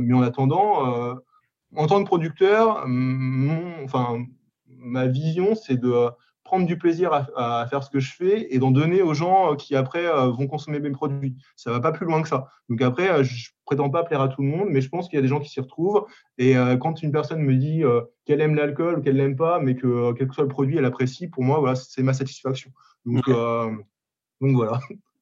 [0.00, 1.16] mais en attendant,
[1.76, 2.86] en tant que producteur,
[3.84, 4.24] enfin,
[4.68, 6.08] ma vision, c'est de
[6.52, 9.74] prendre du plaisir à, faire ce que je fais et d'en donner aux gens qui
[9.74, 11.34] après vont consommer mes produits.
[11.56, 12.48] Ça va pas plus loin que ça.
[12.68, 15.18] Donc après, je prétends pas plaire à tout le monde, mais je pense qu'il y
[15.18, 16.04] a des gens qui s'y retrouvent.
[16.36, 19.60] Et euh, quand une personne me dit euh, qu'elle aime l'alcool ou qu'elle l'aime pas,
[19.60, 22.12] mais que euh, quel que soit le produit, elle apprécie, pour moi, voilà, c'est ma
[22.12, 22.70] satisfaction.
[23.06, 24.78] Donc, donc voilà.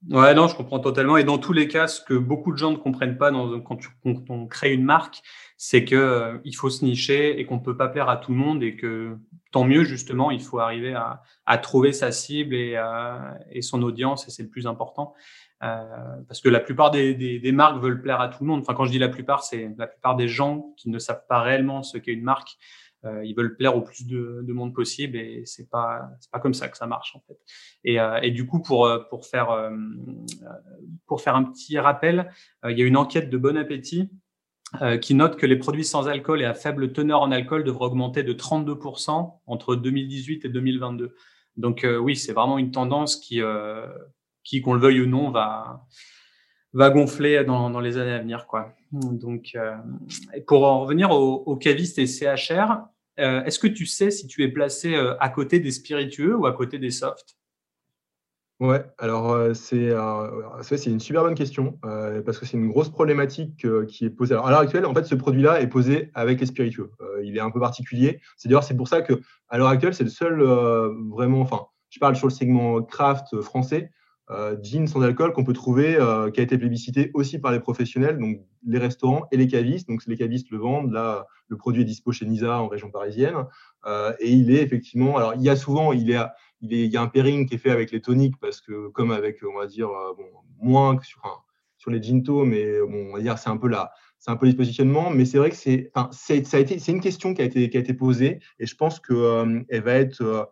[0.08, 1.18] Ouais, non, je comprends totalement.
[1.18, 3.76] Et dans tous les cas, ce que beaucoup de gens ne comprennent pas dans, quand,
[3.76, 5.22] tu, on crée une marque,
[5.58, 8.62] c'est que il faut se nicher et qu'on peut pas plaire à tout le monde
[8.62, 9.18] et que
[9.52, 12.82] tant mieux justement, il faut arriver à, à trouver sa cible et,
[13.50, 15.14] et son audience et c'est le plus important.
[15.62, 15.76] Euh,
[16.26, 18.60] parce que la plupart des, des, des, marques veulent plaire à tout le monde.
[18.60, 21.40] Enfin, quand je dis la plupart, c'est la plupart des gens qui ne savent pas
[21.42, 22.56] réellement ce qu'est une marque.
[23.06, 26.38] Euh, ils veulent plaire au plus de, de monde possible et c'est pas c'est pas
[26.38, 27.38] comme ça que ça marche en fait.
[27.82, 29.70] Et, euh, et du coup pour pour faire euh,
[31.06, 32.30] pour faire un petit rappel,
[32.68, 34.10] il y a une enquête de Bon Appétit
[35.00, 38.22] qui note que les produits sans alcool et à faible teneur en alcool devraient augmenter
[38.22, 41.16] de 32% entre 2018 et 2022.
[41.56, 43.40] Donc oui, c'est vraiment une tendance qui
[44.44, 45.86] qui, qu'on le veuille ou non, va,
[46.72, 48.46] va gonfler dans, dans les années à venir.
[48.46, 48.74] Quoi.
[48.92, 49.76] Donc, euh,
[50.46, 52.86] pour en revenir aux, cavistes et CHR,
[53.18, 56.46] euh, est-ce que tu sais si tu es placé euh, à côté des spiritueux ou
[56.46, 57.36] à côté des softs?
[58.58, 59.90] Ouais, alors c'est
[60.86, 64.34] une super bonne question parce que c'est une grosse problématique qui est posée.
[64.34, 66.90] Alors, à l'heure actuelle, en fait, ce produit-là est posé avec les spiritueux.
[67.24, 68.20] il est un peu particulier.
[68.36, 69.18] C'est d'ailleurs c'est pour ça que
[69.48, 70.42] à l'heure actuelle, c'est le seul
[71.08, 71.40] vraiment.
[71.40, 73.92] Enfin, je parle sur le segment craft français,
[74.62, 75.98] gin sans alcool qu'on peut trouver,
[76.32, 79.88] qui a été plébiscité aussi par les professionnels, donc les restaurants et les cavistes.
[79.88, 80.92] Donc les cavistes le vendent.
[80.92, 83.46] Là, le produit est dispo chez Nisa en région parisienne
[84.20, 85.16] et il est effectivement.
[85.16, 86.18] Alors il y a souvent, il est
[86.62, 89.38] il, y a un pairing qui est fait avec les toniques parce que, comme avec,
[89.44, 90.26] on va dire, euh, bon,
[90.60, 91.44] moins que sur,
[91.78, 93.92] sur les ginto, mais bon, on va dire, c'est un peu là.
[94.18, 94.54] C'est un peu les
[95.14, 95.90] mais c'est vrai que c'est,
[96.88, 99.82] une question qui a été, qui a été posée, et je pense que euh, elle
[99.82, 100.44] va être, euh,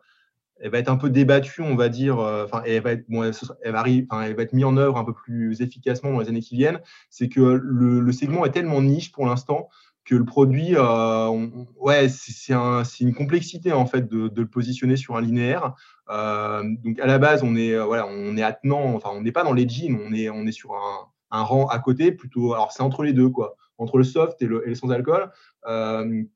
[0.61, 2.19] elle va être un peu débattue, on va dire.
[2.19, 5.05] Enfin, elle va être, bon, elle, va arriver, elle va être mise en œuvre un
[5.05, 6.81] peu plus efficacement dans les années qui viennent.
[7.11, 9.69] C'est que le, segment est tellement niche pour l'instant
[10.09, 15.17] que le produit, euh, ouais, c'est un, une complexité en fait de, le positionner sur
[15.17, 15.75] un linéaire.
[16.09, 19.33] Euh, donc à la base, on est, euh, voilà, on est attenant, enfin, on n'est
[19.33, 22.55] pas dans les jeans, on est, on est sur un, un rang à côté plutôt.
[22.55, 25.31] Alors c'est entre les deux, quoi, entre le soft et le, sans alcool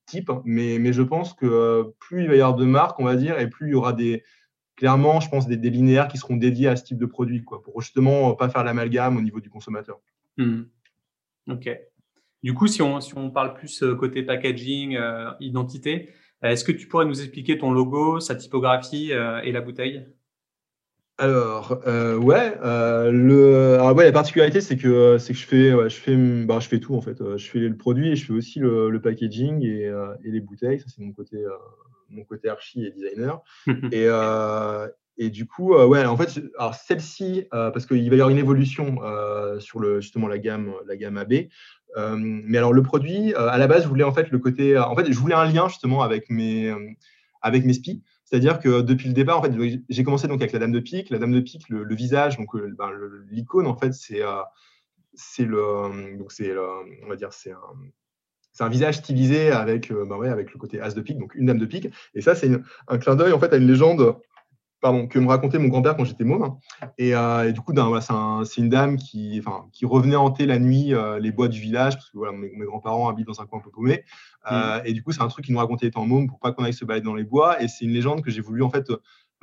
[0.07, 0.31] type.
[0.45, 3.39] Mais, mais je pense que plus il va y avoir de marques, on va dire,
[3.39, 4.23] et plus il y aura des,
[4.77, 7.81] clairement, je pense, des, linéaires qui seront dédiés à ce type de produit, quoi, pour
[7.81, 10.01] justement pas faire l'amalgame au niveau du consommateur.
[10.39, 10.63] Mmh.
[11.49, 11.71] Ok.
[12.43, 16.11] Du coup, si on, parle plus euh, côté packaging, euh, identité,
[16.43, 20.07] euh, est-ce que tu pourrais nous expliquer ton logo, sa typographie et la bouteille?
[21.19, 26.17] Alors, ouais, le, alors, ouais, la particularité, c'est que, c'est que je fais, je, fais,
[26.45, 27.19] bah, je fais tout en fait.
[27.37, 29.93] Je fais le produit et je fais aussi le, packaging et,
[30.25, 30.81] et, les bouteilles.
[30.81, 31.45] Ça, c'est mon côté,
[32.09, 33.41] mon côté archi et designer.
[33.93, 34.09] et,
[35.19, 38.99] et du coup, ouais, en fait, alors celle-ci, parce qu'il va y avoir une évolution
[39.61, 41.35] sur le, justement la gamme, la gamme AB.
[41.97, 44.77] Euh, mais alors le produit, euh, à la base, je voulais en fait le côté,
[44.77, 46.73] euh, en fait, je voulais un lien justement avec mes,
[47.43, 48.03] avec mes spies.
[48.33, 49.53] C'est-à-dire que depuis le départ, en fait,
[49.91, 51.11] j'ai commencé donc avec la Dame de Pique.
[51.11, 52.91] La Dame de Pique, le, visage, donc ben,
[53.31, 54.23] l'icône, en fait, c'est
[55.13, 56.51] c'est le, donc c'est
[57.05, 61.03] on va dire, un, un visage stylisé avec, ben ouais, avec le côté as de
[61.03, 61.89] pique, donc une dame de pique.
[62.15, 62.51] Et ça, c'est
[62.89, 64.17] un clin d'œil en fait à une légende
[64.83, 66.57] pardon, que me racontait mon grand-père quand j'étais môme.
[66.99, 70.93] Et, euh, et, du coup, c'est une dame qui, enfin, qui revenait hanter la nuit
[70.93, 73.63] euh, les bois du village, parce que voilà, mes, grands-parents habitent dans un coin un
[73.63, 74.05] peu paumé.
[74.51, 74.83] Euh, mmh.
[74.87, 76.75] Et du coup, c'est un truc qui nous racontait étant môme pour pas qu'on aille
[76.75, 77.63] se balader dans les bois.
[77.63, 78.91] Et c'est une légende que j'ai voulu en fait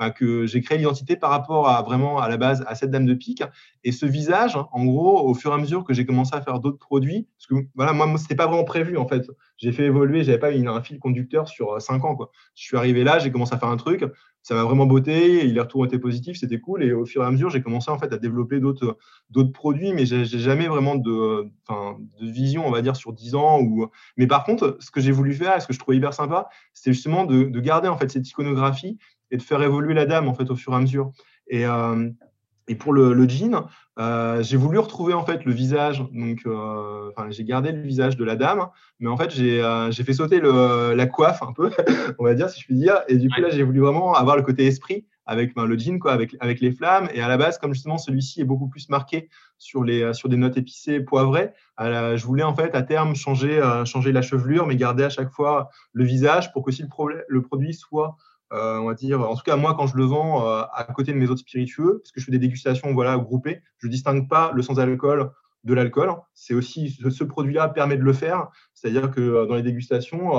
[0.09, 3.13] que j'ai créé l'identité par rapport à vraiment à la base à cette dame de
[3.13, 3.43] pique
[3.83, 6.59] et ce visage en gros au fur et à mesure que j'ai commencé à faire
[6.59, 10.23] d'autres produits parce que voilà moi, c'était pas vraiment prévu en fait j'ai fait évoluer
[10.23, 13.29] j'avais pas une, un fil conducteur sur cinq ans quoi je suis arrivé là j'ai
[13.29, 14.05] commencé à faire un truc
[14.41, 16.83] ça m'a vraiment beauté, les retours étaient positifs, c'était cool.
[16.83, 18.97] Et au fur et à mesure, j'ai commencé en fait à développer d'autres
[19.53, 21.49] produits, mais j'ai jamais vraiment de,
[22.21, 23.59] vision, on va dire, sur 10 ans.
[24.17, 26.49] Mais par contre, ce que j'ai voulu faire, et ce que je trouvais hyper sympa,
[26.73, 28.97] c'était justement de, de, garder en fait cette iconographie
[29.31, 31.11] et de faire évoluer la dame en fait au fur et à mesure.
[31.53, 32.09] Euh,
[32.69, 33.67] et pour le, le jean,
[33.99, 38.23] euh, j'ai voulu retrouver en fait le visage, donc euh, j'ai gardé le visage de
[38.23, 38.67] la dame,
[38.99, 41.71] mais en fait j'ai euh, fait sauter le, la coiffe un peu,
[42.19, 44.37] on va dire si je puis dire, et du coup là j'ai voulu vraiment avoir
[44.37, 47.37] le côté esprit avec ben, le jean quoi, avec, avec les flammes, et à la
[47.37, 51.49] base comme justement celui-ci est beaucoup plus marqué sur les sur des notes épicées poivrées,
[51.79, 55.69] je voulais en fait à terme changer changer la chevelure, mais garder à chaque fois
[55.93, 58.15] le visage pour que si le, le produit soit
[58.51, 61.17] on va dire, en tout cas moi quand je le vends euh, à côté de
[61.17, 64.61] mes autres spiritueux, parce que je fais des dégustations voilà groupées, je distingue pas le
[64.61, 65.31] sans alcool
[65.65, 66.13] de l'alcool.
[66.33, 70.31] C'est aussi ce, produit-là permet de le faire, c'est-à-dire que euh, dans les dégustations,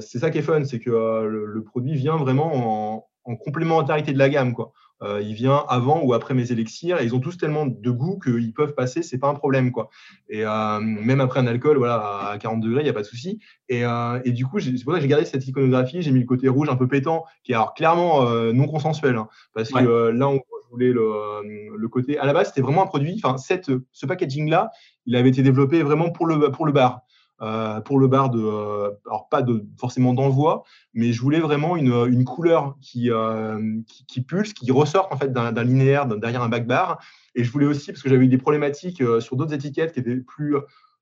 [0.00, 2.52] c'est ça qui est fun, c'est que le, produit vient vraiment
[2.94, 4.72] en, en complémentarité de la gamme quoi.
[5.02, 8.18] Euh, il vient avant ou après mes élixirs et ils ont tous tellement de goût
[8.20, 9.90] qu'ils peuvent passer, c'est pas un problème quoi.
[10.28, 13.06] Et euh, même après un alcool, voilà, à 40 degrés, il n'y a pas de
[13.06, 13.40] souci.
[13.68, 16.20] Et, euh, et, du coup, c'est pour ça que j'ai gardé cette iconographie, j'ai mis
[16.20, 20.08] le côté rouge un peu pétant, qui est alors clairement non consensuel, hein, parce que
[20.08, 20.40] là, on
[20.70, 22.18] voulait le, le, côté.
[22.18, 23.20] À la base, c'était vraiment un produit.
[23.22, 24.70] Enfin, ce packaging là,
[25.06, 27.02] il avait été développé vraiment pour le pour le bar.
[27.42, 29.44] Euh, pour le bar de, euh, alors pas
[29.76, 30.62] forcément d'envoi,
[30.94, 35.32] mais je voulais vraiment une, une couleur qui, euh, qui, pulse, qui ressorte en fait
[35.32, 37.02] d'un linéaire derrière un back bar.
[37.34, 40.16] Et je voulais aussi, parce que j'avais eu des problématiques sur d'autres étiquettes qui étaient
[40.16, 40.56] plus,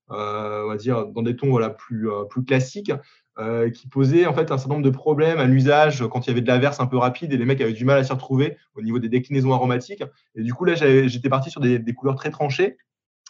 [0.09, 2.93] on va dire, dans des tons voilà, plus, plus classiques,
[3.74, 6.41] qui posaient en fait un certain nombre de problèmes à l'usage quand il y avait
[6.41, 8.82] de l'averse un peu rapide et les mecs avaient du mal à s'y retrouver au
[8.82, 10.05] niveau des déclinaisons aromatiques.
[10.36, 12.78] Et du coup, là, j'étais parti sur des, couleurs très tranchées.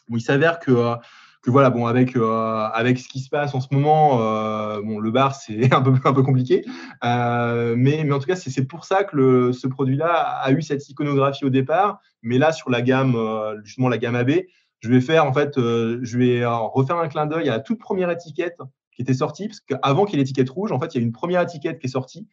[0.08, 0.96] Où il s'avère que
[1.42, 4.98] que voilà, bon, avec, euh, avec ce qui se passe en ce moment, euh, bon,
[4.98, 6.64] le bar, c'est un peu, un peu compliqué.
[7.04, 10.60] Euh, mais, mais en tout cas, c'est pour ça que le, ce produit-là a eu
[10.62, 12.00] cette iconographie au départ.
[12.22, 13.16] Mais là, sur la gamme,
[13.64, 14.30] justement, la gamme AB,
[14.80, 18.10] je vais faire, en fait, je vais refaire un clin d'œil à la toute première
[18.10, 18.58] étiquette
[18.94, 21.04] qui était sortie, parce qu'avant qu'il y ait l'étiquette rouge, en fait, il y a
[21.04, 22.28] une première étiquette qui est sortie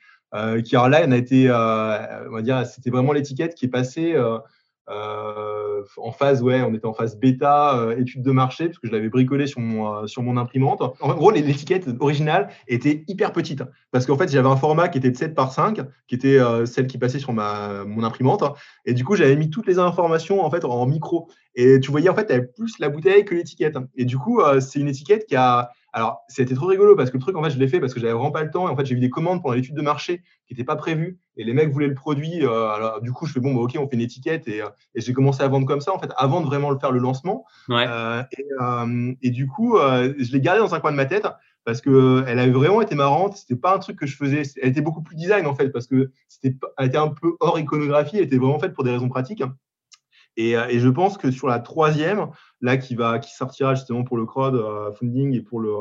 [0.65, 4.13] qui alors là, on a été, on va dire, c'était vraiment l'étiquette qui est passée
[4.13, 4.39] euh,
[4.87, 8.91] en phase, ouais, on était en phase bêta, euh, étude de marché, parce que je
[8.91, 10.81] l'avais bricolé sur mon, euh, sur mon imprimante.
[11.01, 15.11] En gros, l'étiquette originale était hyper petite, parce qu'en fait, j'avais un format qui était
[15.11, 18.43] de 7 par 5, qui était celle qui passait sur ma, mon imprimante.
[18.85, 21.29] Et du coup, j'avais mis toutes les informations en fait en micro.
[21.57, 23.77] Et tu voyais, en fait, elle plus la bouteille que l'étiquette.
[23.95, 27.21] Et du coup, c'est une étiquette qui a, alors, c'était trop rigolo parce que le
[27.21, 28.67] truc, en fait, je l'ai fait parce que j'avais vraiment pas le temps.
[28.67, 31.17] Et en fait, j'ai vu des commandes pendant l'étude de marché qui n'étaient pas prévues.
[31.37, 32.45] Et les mecs voulaient le produit.
[32.45, 34.47] Euh, alors, du coup, je fais bon, bah, ok, on fait une étiquette.
[34.47, 36.77] Et, euh, et j'ai commencé à vendre comme ça, en fait, avant de vraiment le
[36.77, 37.45] faire le lancement.
[37.71, 38.21] Euh,
[39.23, 41.25] et, du coup, je l'ai gardé dans un coin de ma tête
[41.63, 43.35] parce qu'elle avait vraiment été marrante.
[43.35, 44.43] C'était pas un truc que je faisais.
[44.61, 47.57] Elle était beaucoup plus design, en fait, parce que c'était, elle était un peu hors
[47.57, 48.17] iconographie.
[48.17, 49.41] Elle était vraiment faite pour des raisons pratiques.
[50.37, 52.27] Et, et, je pense que sur la troisième,
[52.61, 55.73] là, qui, va, qui sortira justement pour le crowdfunding et pour le,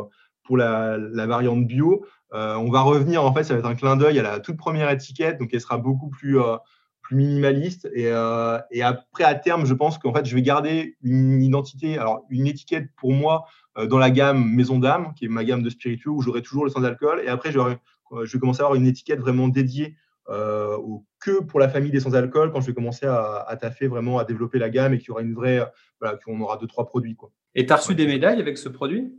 [0.46, 0.96] pour la,
[1.26, 4.22] variante bio, euh, on va revenir, en fait, ça va être un clin d'œil à
[4.22, 6.56] la toute première étiquette, donc elle sera beaucoup plus, euh,
[7.02, 7.88] plus minimaliste.
[7.96, 12.24] Euh, et, après, à terme, je pense qu'en fait, je vais garder une identité, alors
[12.30, 13.44] une étiquette pour moi
[13.90, 16.70] dans la gamme Maison d'âme, qui est ma gamme de spiritueux, où j'aurai toujours le
[16.70, 17.20] sans-alcool.
[17.22, 19.96] Et après, je vais commencer à avoir une étiquette vraiment dédiée
[20.28, 24.18] au, que pour la famille des sans-alcool quand je vais commencer à, à, taffer vraiment
[24.18, 25.62] à développer la gamme et qu'il y aura une vraie,
[26.00, 27.16] voilà, qu'on aura deux, trois produits.
[27.16, 27.30] Quoi.
[27.54, 29.14] Et tu as reçu des médailles avec ce produit?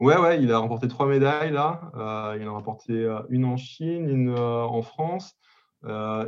[0.00, 1.92] Ouais, ouais, il a remporté trois médailles là.
[1.94, 5.36] Euh, il en a remporté euh, une en Chine, une euh, en France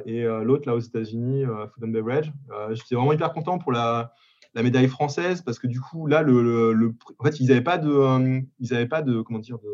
[0.07, 2.33] et l'autre là aux États-Unis, Food and Beverage.
[2.71, 4.15] J'étais vraiment hyper content pour la,
[4.55, 7.77] la, médaille française parce que du coup là, le, le, en fait, ils n'avaient pas
[7.77, 9.69] de, ils avaient pas de, comment dire, de,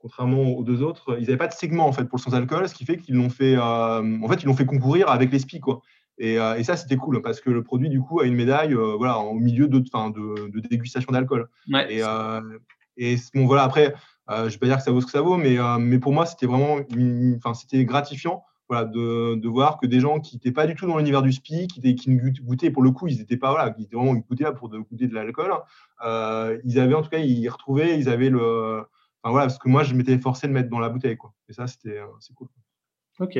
[0.00, 2.68] contrairement aux deux autres, ils n'avaient pas de segment en fait pour le sans alcool,
[2.68, 5.60] ce qui fait qu'ils l'ont fait, en fait, ils l'ont fait concourir avec les SPI
[5.60, 5.82] quoi.
[6.18, 9.20] Et, et, ça, c'était cool parce que le produit, du coup, a une médaille voilà,
[9.20, 11.48] au milieu de, de, de dégustation d'alcool.
[11.72, 12.02] Ouais, et,
[12.98, 13.94] et bon, voilà, après,
[14.30, 15.78] euh, je ne vais pas dire que ça vaut ce que ça vaut, mais, euh,
[15.78, 16.76] mais pour moi, c'était vraiment
[17.36, 20.86] enfin, c'était gratifiant voilà, de, de, voir que des gens qui n'étaient pas du tout
[20.86, 23.84] dans l'univers du SPI, qui, qui goûtaient, pour le coup, ils n'étaient pas, voilà, ils
[23.84, 25.52] étaient vraiment goûtés là pour de, goûter de l'alcool,
[26.06, 28.82] euh, ils avaient en tout cas, ils retrouvaient, ils avaient le.
[29.22, 31.34] Enfin voilà, parce que moi, je m'étais forcé de mettre dans la bouteille, quoi.
[31.48, 32.48] Et ça, c'était c'est cool.
[33.18, 33.38] Ok.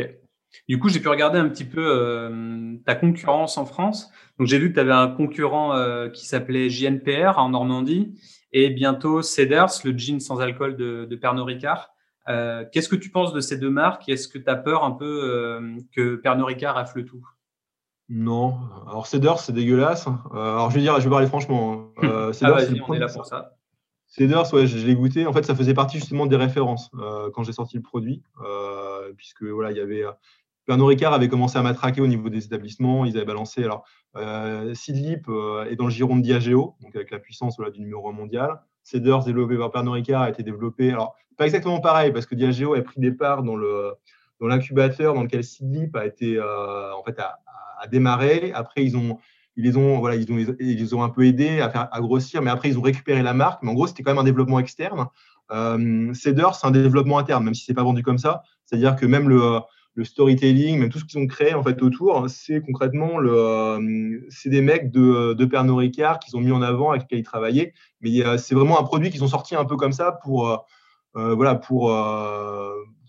[0.68, 4.10] Du coup, j'ai pu regarder un petit peu ta concurrence en France.
[4.38, 8.18] Donc, j'ai vu que tu avais un concurrent qui s'appelait JNPR en Normandie
[8.52, 11.94] et bientôt Cedars, le gin sans alcool de, de Pernod Ricard.
[12.28, 14.08] Euh, Qu'est-ce que tu penses de ces deux marques?
[14.08, 17.26] Est-ce que tu as peur un peu euh, que Pernod Ricard rafle tout?
[18.08, 18.58] Non.
[18.88, 20.06] Alors Cedars, c'est dégueulasse.
[20.06, 21.92] Euh, alors je vais dire, je vais parler franchement.
[22.02, 22.06] Hein.
[22.06, 23.56] Euh, ah vas-y, on est là pour ça.
[24.10, 25.26] Cedars, ouais, je, l'ai goûté.
[25.26, 29.12] En fait, ça faisait partie justement des références euh, quand j'ai sorti le produit, euh,
[29.16, 30.04] puisque voilà, il y avait
[30.70, 33.04] Pernod Ricard avait commencé à matraquer au niveau des établissements.
[33.04, 33.64] Ils avaient balancé.
[33.64, 33.84] Alors,
[34.16, 38.12] euh, Sidlip euh, est dans le giron de Diageo, donc avec la puissance du numéro
[38.12, 38.60] mondial.
[38.84, 40.92] Cedars, développé par Pernod Ricard, a été développé.
[40.92, 43.56] Alors, pas exactement pareil, parce que Diageo a pris des parts dans
[44.40, 47.38] l'incubateur dans lequel Sidlip a été euh, en fait a,
[47.88, 48.52] démarré.
[48.54, 49.18] Après, ils ont
[49.56, 52.68] ils les ont voilà ils ont ils ont un peu aidé à grossir, mais après
[52.68, 53.62] ils ont récupéré la marque.
[53.62, 55.06] Mais en gros, c'était quand même un développement externe.
[55.52, 58.42] Euh, Cedars, c'est un développement interne, même si c'est pas vendu comme ça.
[58.64, 59.62] C'est-à-dire que même le
[60.02, 64.20] storytelling, même tout ce qu'ils ont créé en fait autour, hein, c'est concrètement le, euh,
[64.46, 67.74] des mecs de, de Pernod Ricard qu'ils ont mis en avant avec lesquels ils travaillaient.
[68.00, 70.56] Mais c'est vraiment un produit qu'ils ont sorti un peu comme ça pour, euh,
[71.16, 71.90] euh, voilà, pour,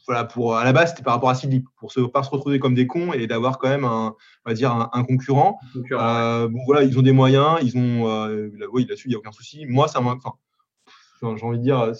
[0.07, 2.59] voilà, pour à la base c'était par rapport à Sidlip, pour se pas se retrouver
[2.59, 5.59] comme des cons et d'avoir quand même un, on va dire un, concurrent.
[5.73, 8.05] bon voilà, ils ont des moyens, ils ont,
[8.71, 9.65] oui là-dessus il y a aucun souci.
[9.67, 10.17] Moi ça m'a,
[11.21, 11.93] j'ai envie de dire,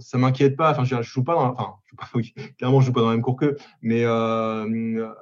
[0.00, 0.70] ça m'inquiète pas.
[0.70, 3.08] Enfin, je, je joue pas dans, enfin, je pas, oui, clairement, je joue pas dans
[3.08, 5.12] la même cours qu'eux, mais euh, euh,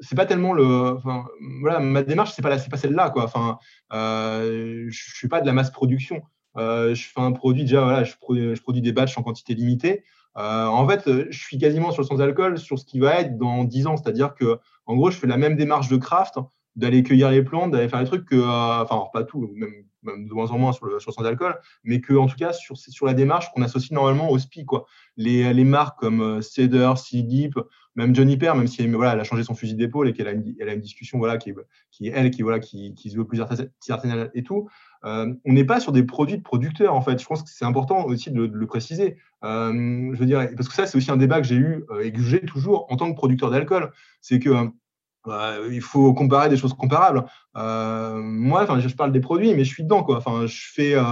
[0.00, 1.26] c'est pas tellement le, enfin,
[1.60, 3.24] voilà, ma démarche, c'est pas, c'est pas celle-là, quoi.
[3.24, 3.58] Enfin,
[3.92, 6.22] euh, je suis pas de la masse production.
[6.56, 9.54] Euh, je fais un produit déjà, voilà, je produis, je produis des batchs en quantité
[9.54, 10.04] limitée.
[10.36, 13.36] Euh, en fait, je suis quasiment sur le sans alcool sur ce qui va être
[13.36, 16.36] dans 10 ans, c'est-à-dire que, en gros, je fais la même démarche de craft,
[16.76, 19.50] d'aller cueillir les plantes, d'aller faire des trucs que, euh, enfin, pas tout,
[20.02, 22.76] même de moins en moins sur le, sur d'alcool, mais que en tout cas sur,
[22.76, 24.64] sur la démarche qu'on associe normalement au SPI.
[24.64, 24.86] Quoi.
[25.16, 27.22] Les, les marques comme euh, Cedar, Sea
[27.96, 30.32] même Johnny Per, même si voilà, elle a changé son fusil d'épaule et qu'elle a
[30.32, 34.68] une, discussion voilà, qui, est, elle qui, voilà, qui, se veut plus artisanale et tout,
[34.68, 37.20] euh, on n'est pas sur des produits de producteurs en fait.
[37.20, 39.16] Je pense que c'est important aussi de, le préciser.
[39.44, 39.72] Euh,
[40.12, 42.20] je veux dire, parce que ça, c'est aussi un débat que j'ai eu et que
[42.20, 43.92] j'ai toujours en tant que producteur d'alcool.
[44.20, 44.70] C'est que
[45.26, 47.24] bah, il faut comparer des choses comparables.
[47.56, 50.16] Euh, moi, enfin, je parle des produits, mais je suis dedans, quoi.
[50.16, 51.02] Enfin, je fais, euh,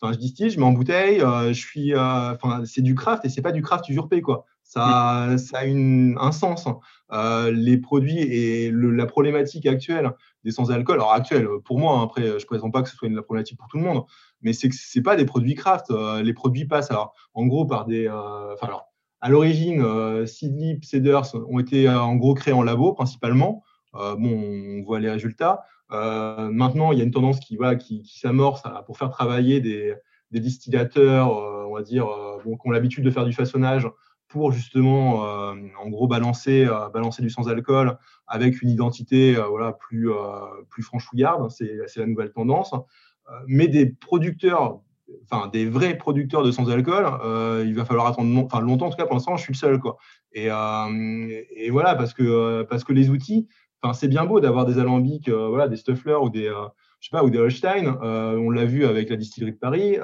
[0.00, 3.28] enfin, je distille, je mets en bouteille, euh, je suis, enfin, c'est du craft et
[3.30, 4.44] c'est pas du craft usurpé, quoi.
[4.64, 6.66] Ça, ça a une, un sens.
[6.66, 7.50] Hein.
[7.52, 10.12] les produits et la problématique actuelle
[10.42, 13.14] des sans-alcool, alors actuelle pour moi, hein, après, je prétends pas que ce soit une
[13.14, 14.04] la problématique pour tout le monde,
[14.42, 15.92] mais c'est que c'est pas des produits craft.
[16.22, 18.90] les produits passent, alors, en gros, par des, enfin, alors
[19.20, 23.62] à l'origine, Seedlip, Cedars ont été en gros créés en labo principalement.
[23.92, 25.62] bon, on voit les résultats.
[25.90, 29.94] maintenant, il y a une tendance qui, voilà, qui, qui s'amorce pour faire travailler des,
[30.30, 32.06] des distillateurs, on va dire,
[32.44, 33.88] bon, qui ont l'habitude de faire du façonnage
[34.34, 39.72] pour justement, euh, en gros, balancer, euh, balancer du sans-alcool avec une identité euh, voilà,
[39.72, 40.10] plus,
[40.70, 41.48] plus franchouillarde.
[41.50, 42.74] C'est la nouvelle tendance.
[43.46, 44.80] mais des producteurs,
[45.30, 47.06] enfin des vrais producteurs de sans-alcool,
[47.64, 48.28] il va falloir attendre
[48.60, 48.86] longtemps.
[48.86, 49.78] En tout cas, pour l'instant, je suis le seul.
[49.78, 49.98] Quoi.
[50.32, 53.46] Et, et voilà, parce que, parce que les outils,
[53.92, 56.52] c'est bien beau d'avoir des alambics, voilà, des Stuffler ou des,
[56.98, 57.98] je sais pas, ou des Holstein.
[58.02, 59.96] on l'a vu avec la distillerie de Paris.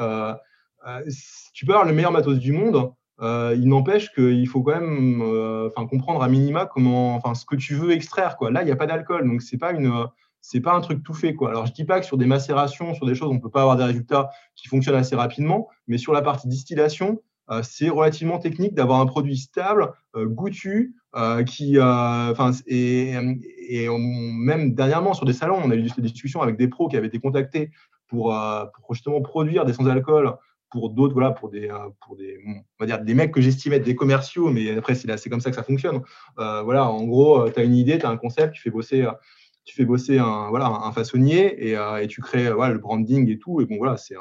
[1.52, 2.92] tu peux avoir le meilleur matos du monde.
[3.22, 7.56] Euh, il n'empêche qu'il faut quand même euh, comprendre à minima comment, enfin, ce que
[7.56, 8.36] tu veux extraire.
[8.36, 8.50] Quoi.
[8.50, 9.92] Là, il n'y a pas d'alcool, donc ce n'est pas, une,
[10.62, 11.34] pas un truc tout fait.
[11.34, 11.50] Quoi.
[11.50, 13.62] Alors, je dis pas que sur des macérations, sur des choses, on ne peut pas
[13.62, 18.38] avoir des résultats qui fonctionnent assez rapidement, mais sur la partie distillation, euh, c'est relativement
[18.38, 20.94] technique d'avoir un produit stable, goûtu,
[21.46, 21.76] qui,
[22.66, 23.14] et,
[23.68, 26.96] et même dernièrement sur des salons, on a eu des discussions avec des pros qui
[26.96, 27.70] avaient été contactés
[28.06, 28.36] pour,
[28.74, 30.36] pour justement produire des sans-alcool
[30.70, 33.72] pour d'autres, voilà, pour des, euh, pour des, on va dire des mecs que j'estime
[33.72, 36.00] être des commerciaux, mais après, c'est comme ça que ça fonctionne.
[36.38, 38.70] Euh, voilà, en gros, euh, tu as une idée, tu as un concept, tu fais
[38.70, 39.06] bosser,
[39.64, 43.38] tu fais bosser un, voilà, un façonnier et, et tu crées voilà, le branding et
[43.38, 43.60] tout.
[43.60, 44.20] Et bon, voilà, c'est un,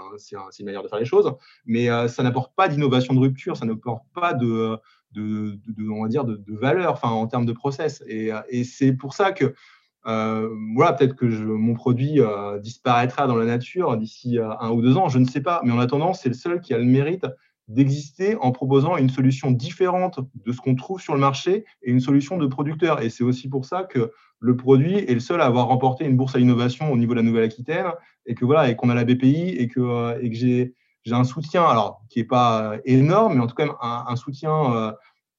[0.59, 1.33] une manière de faire les choses,
[1.65, 4.77] mais ça n'apporte pas d'innovation de rupture, ça n'apporte pas de,
[5.13, 5.57] de,
[5.89, 8.03] on va dire, de, de valeur enfin, en termes de process.
[8.07, 9.55] Et c'est pour ça que
[10.07, 14.81] euh, voilà, peut-être que mon produit euh, disparaîtra dans la nature d'ici euh, un ou
[14.81, 15.61] deux ans, je ne sais pas.
[15.63, 17.25] Mais en attendant, c'est le seul qui a le mérite
[17.67, 21.99] d'exister en proposant une solution différente de ce qu'on trouve sur le marché et une
[21.99, 23.01] solution de producteur.
[23.01, 26.15] Et c'est aussi pour ça que le produit est le seul à avoir remporté une
[26.15, 27.91] bourse à l'innovation au niveau de la Nouvelle-Aquitaine
[28.25, 30.17] et que voilà et qu'on a la BPI et que,
[31.05, 34.93] j'ai un soutien alors qui n'est pas énorme, mais en tout cas un, un soutien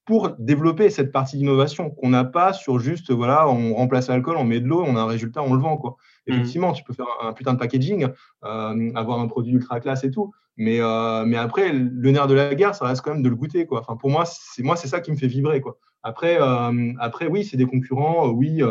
[0.06, 4.44] pour développer cette partie d'innovation qu'on n'a pas sur juste, voilà, on remplace l'alcool, on
[4.44, 5.76] met de l'eau, on a un résultat, on le vend.
[5.76, 5.96] Quoi.
[6.26, 6.32] Mmh.
[6.32, 8.08] Effectivement, tu peux faire un, putain de packaging,
[8.44, 10.32] euh, avoir un produit ultra classe et tout.
[10.56, 13.36] Mais, euh, mais après, le nerf de la guerre, ça reste quand même de le
[13.36, 13.66] goûter.
[13.66, 13.80] Quoi.
[13.80, 15.60] Enfin, pour moi, c'est moi, c'est ça qui me fait vibrer.
[15.60, 15.78] Quoi.
[16.02, 18.28] Après, euh, après, oui, c'est des concurrents.
[18.28, 18.62] oui,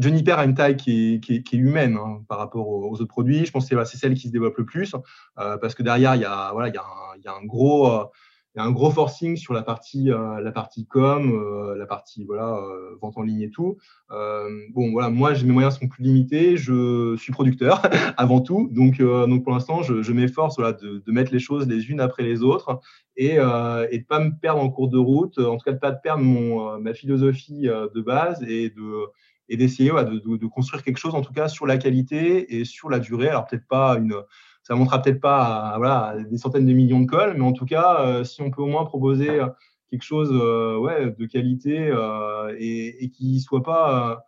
[0.00, 3.04] Johnny Pair a une taille qui est, qui est, humaine hein, par rapport aux, autres
[3.04, 3.46] produits.
[3.46, 4.96] Je pense que c'est celle qui se développe le plus
[5.36, 7.44] parce que derrière, il y a, voilà, il y a, un, il y a un
[7.44, 8.10] gros
[8.56, 12.24] y a un gros forcing sur la partie, euh, la partie com, euh, la partie
[12.24, 13.76] voilà, euh, vente en ligne et tout.
[14.08, 16.56] bon, voilà, moi, mes moyens sont plus limités.
[16.56, 17.82] Je suis producteur
[18.16, 18.68] avant tout.
[18.72, 22.22] Donc, donc pour l'instant, je, m'efforce voilà, de, de, mettre les choses les unes après
[22.22, 22.80] les autres
[23.16, 25.38] et, et de ne pas me perdre en cours de route.
[25.38, 29.06] En tout cas, de ne pas perdre mon, ma philosophie de base et de
[29.48, 32.64] et d'essayer de, de, de, construire quelque chose, en tout cas, sur la qualité et
[32.64, 33.28] sur la durée.
[33.28, 34.14] Alors, peut-être pas une
[34.66, 37.66] ça ne montrera peut-être pas voilà, des centaines de millions de cols, mais en tout
[37.66, 39.46] cas, euh, si on peut au moins proposer euh,
[39.90, 41.94] quelque chose euh, ouais, de qualité
[42.58, 44.24] et, et, qui soit pas.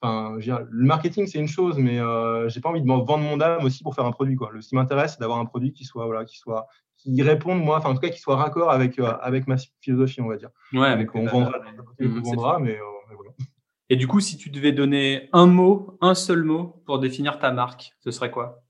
[0.00, 3.64] Enfin, le marketing, c'est une chose, mais euh, j'ai pas envie de vendre mon âme
[3.66, 4.34] aussi pour faire un produit.
[4.34, 4.48] Quoi.
[4.50, 7.62] Le, ce qui m'intéresse, c'est d'avoir un produit qui soit, voilà, qui soit, qui réponde,
[7.62, 10.48] moi, enfin, en tout cas, qui soit raccord avec, avec ma philosophie, on va dire.
[10.72, 11.52] Ouais, avec on vendra,
[12.00, 12.78] on vendra mais,
[13.10, 13.32] mais, voilà.
[13.90, 17.52] Et du coup, si tu devais donner un mot, un seul mot pour définir ta
[17.52, 18.62] marque, ce serait quoi?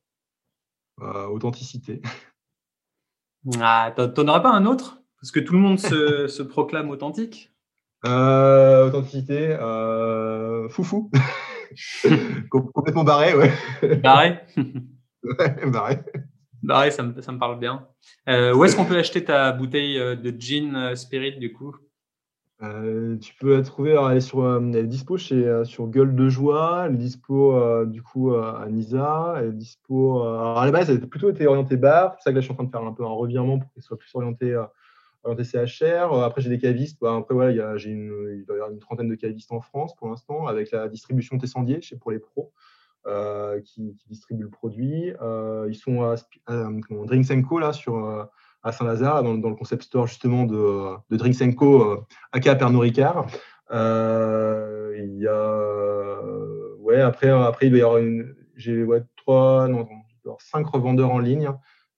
[1.30, 2.02] Authenticité.
[3.60, 5.02] Ah, t'en aurais pas un autre?
[5.20, 7.50] Parce que tout le monde se, se proclame authentique.
[8.06, 11.10] Euh, authenticité, euh, foufou.
[12.50, 13.52] Complètement barré, ouais.
[13.96, 14.38] Barré?
[15.24, 15.98] Ouais, barré.
[16.62, 17.88] Barré, ça me, ça me parle bien.
[18.28, 21.74] où est-ce qu'on peut acheter ta bouteille de gin spirit du coup?
[22.62, 25.88] Euh, tu peux la trouver, elle est, sur, euh, elle est dispo chez, euh, sur
[25.88, 30.22] Gueule de Joie, elle est dispo du coup à Nisa, elle est dispo.
[30.22, 32.40] alors à la base, elle a plutôt été orientée bar, c'est pour ça que là
[32.40, 34.56] je suis en train de faire un peu un revirement pour qu'elle soit plus orientée,
[35.24, 36.12] orientée CHR.
[36.22, 37.56] après, j'ai des cavistes, bah, après voilà, il,
[38.46, 41.80] doit y avoir une trentaine de cavistes en France pour l'instant, avec la distribution Tessandier
[41.80, 42.52] chez pour les pros.
[43.64, 45.12] qui, qui distribuent le produit.
[45.68, 46.14] ils sont à,
[46.46, 46.68] à,
[47.06, 48.28] Drinks Co là sur
[48.62, 52.00] à Saint-Lazare, dans, le concept store justement de, de Drinks Co, euh,
[52.32, 53.26] aka Pernod Ricard.
[53.72, 56.20] Euh, il y a,
[56.78, 59.88] ouais, après, après, il doit y avoir une, j'ai ouais, trois, non,
[60.38, 61.50] cinq revendeurs en ligne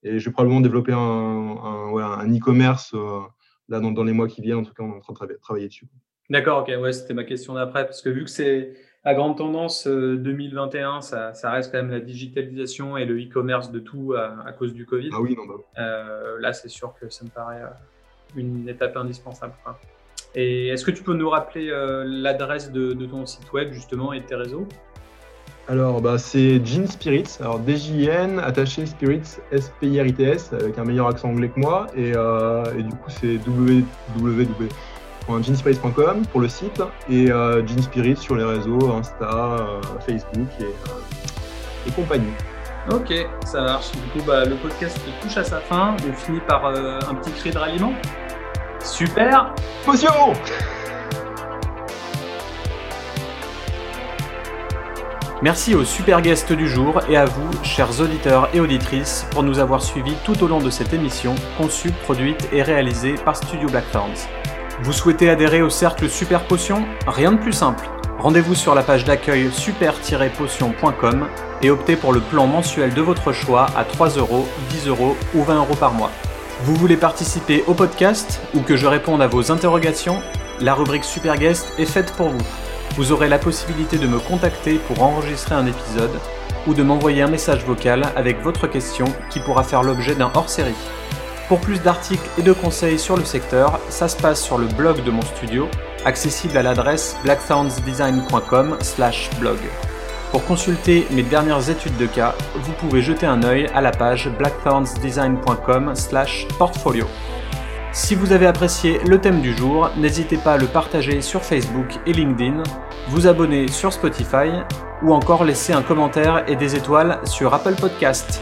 [0.03, 3.21] et je vais probablement développer un, e-commerce euh,
[3.67, 4.59] là dans, dans, les mois qui viennent.
[4.59, 5.87] En tout cas, on est en train de travailler dessus.
[6.29, 8.73] D'accord, ok, ouais, c'était ma question d'après parce que vu que c'est
[9.05, 13.71] la grande tendance 2021, euh, ça, ça, reste quand même la digitalisation et le e-commerce
[13.71, 15.11] de tout à, cause du Covid.
[15.13, 17.67] Ah oui, non, bah euh, là, c'est sûr que ça me paraît euh,
[18.35, 19.53] une étape indispensable.
[20.33, 21.71] Et est-ce que tu peux nous rappeler
[22.05, 24.67] l'adresse de, ton site web justement et de tes réseaux?
[25.67, 27.37] Alors, bah, c'est Gin Spirits.
[27.39, 31.87] Alors, D-J-N, attaché Spirits, S-P-I-R-I-T-S, avec un meilleur accent anglais que moi.
[31.95, 33.37] Et, euh, et du coup, c'est
[35.27, 36.81] www.ginspirits.com pour le site.
[37.09, 42.33] Et euh, Gin Spirits sur les réseaux, Insta, euh, Facebook et, et compagnie.
[42.91, 43.13] Ok,
[43.45, 43.91] ça marche.
[43.91, 45.95] Du coup, bah, le podcast touche à sa fin.
[46.07, 47.93] On finit par un petit cri de ralliement.
[48.79, 49.53] Super
[49.83, 50.33] Potion
[55.41, 59.59] Merci aux super guests du jour et à vous, chers auditeurs et auditrices, pour nous
[59.59, 64.27] avoir suivis tout au long de cette émission, conçue, produite et réalisée par Studio Blackthorns.
[64.81, 67.87] Vous souhaitez adhérer au cercle Super Potion Rien de plus simple.
[68.19, 71.27] Rendez-vous sur la page d'accueil super-potion.com
[71.61, 75.43] et optez pour le plan mensuel de votre choix à 3 euros, 10 euros ou
[75.43, 76.11] 20 euros par mois.
[76.63, 80.21] Vous voulez participer au podcast ou que je réponde à vos interrogations?
[80.59, 82.45] La rubrique Super Guest est faite pour vous
[82.95, 86.17] vous aurez la possibilité de me contacter pour enregistrer un épisode
[86.65, 90.75] ou de m'envoyer un message vocal avec votre question qui pourra faire l'objet d'un hors-série.
[91.47, 95.03] Pour plus d'articles et de conseils sur le secteur, ça se passe sur le blog
[95.03, 95.67] de mon studio,
[96.03, 99.59] accessible à l'adresse blackthornsdesign.com/blog.
[100.31, 104.27] Pour consulter mes dernières études de cas, vous pouvez jeter un œil à la page
[104.39, 107.05] blackthornsdesign.com/portfolio.
[107.93, 111.99] Si vous avez apprécié le thème du jour, n'hésitez pas à le partager sur Facebook
[112.07, 112.63] et LinkedIn,
[113.09, 114.49] vous abonner sur Spotify
[115.03, 118.41] ou encore laisser un commentaire et des étoiles sur Apple Podcast.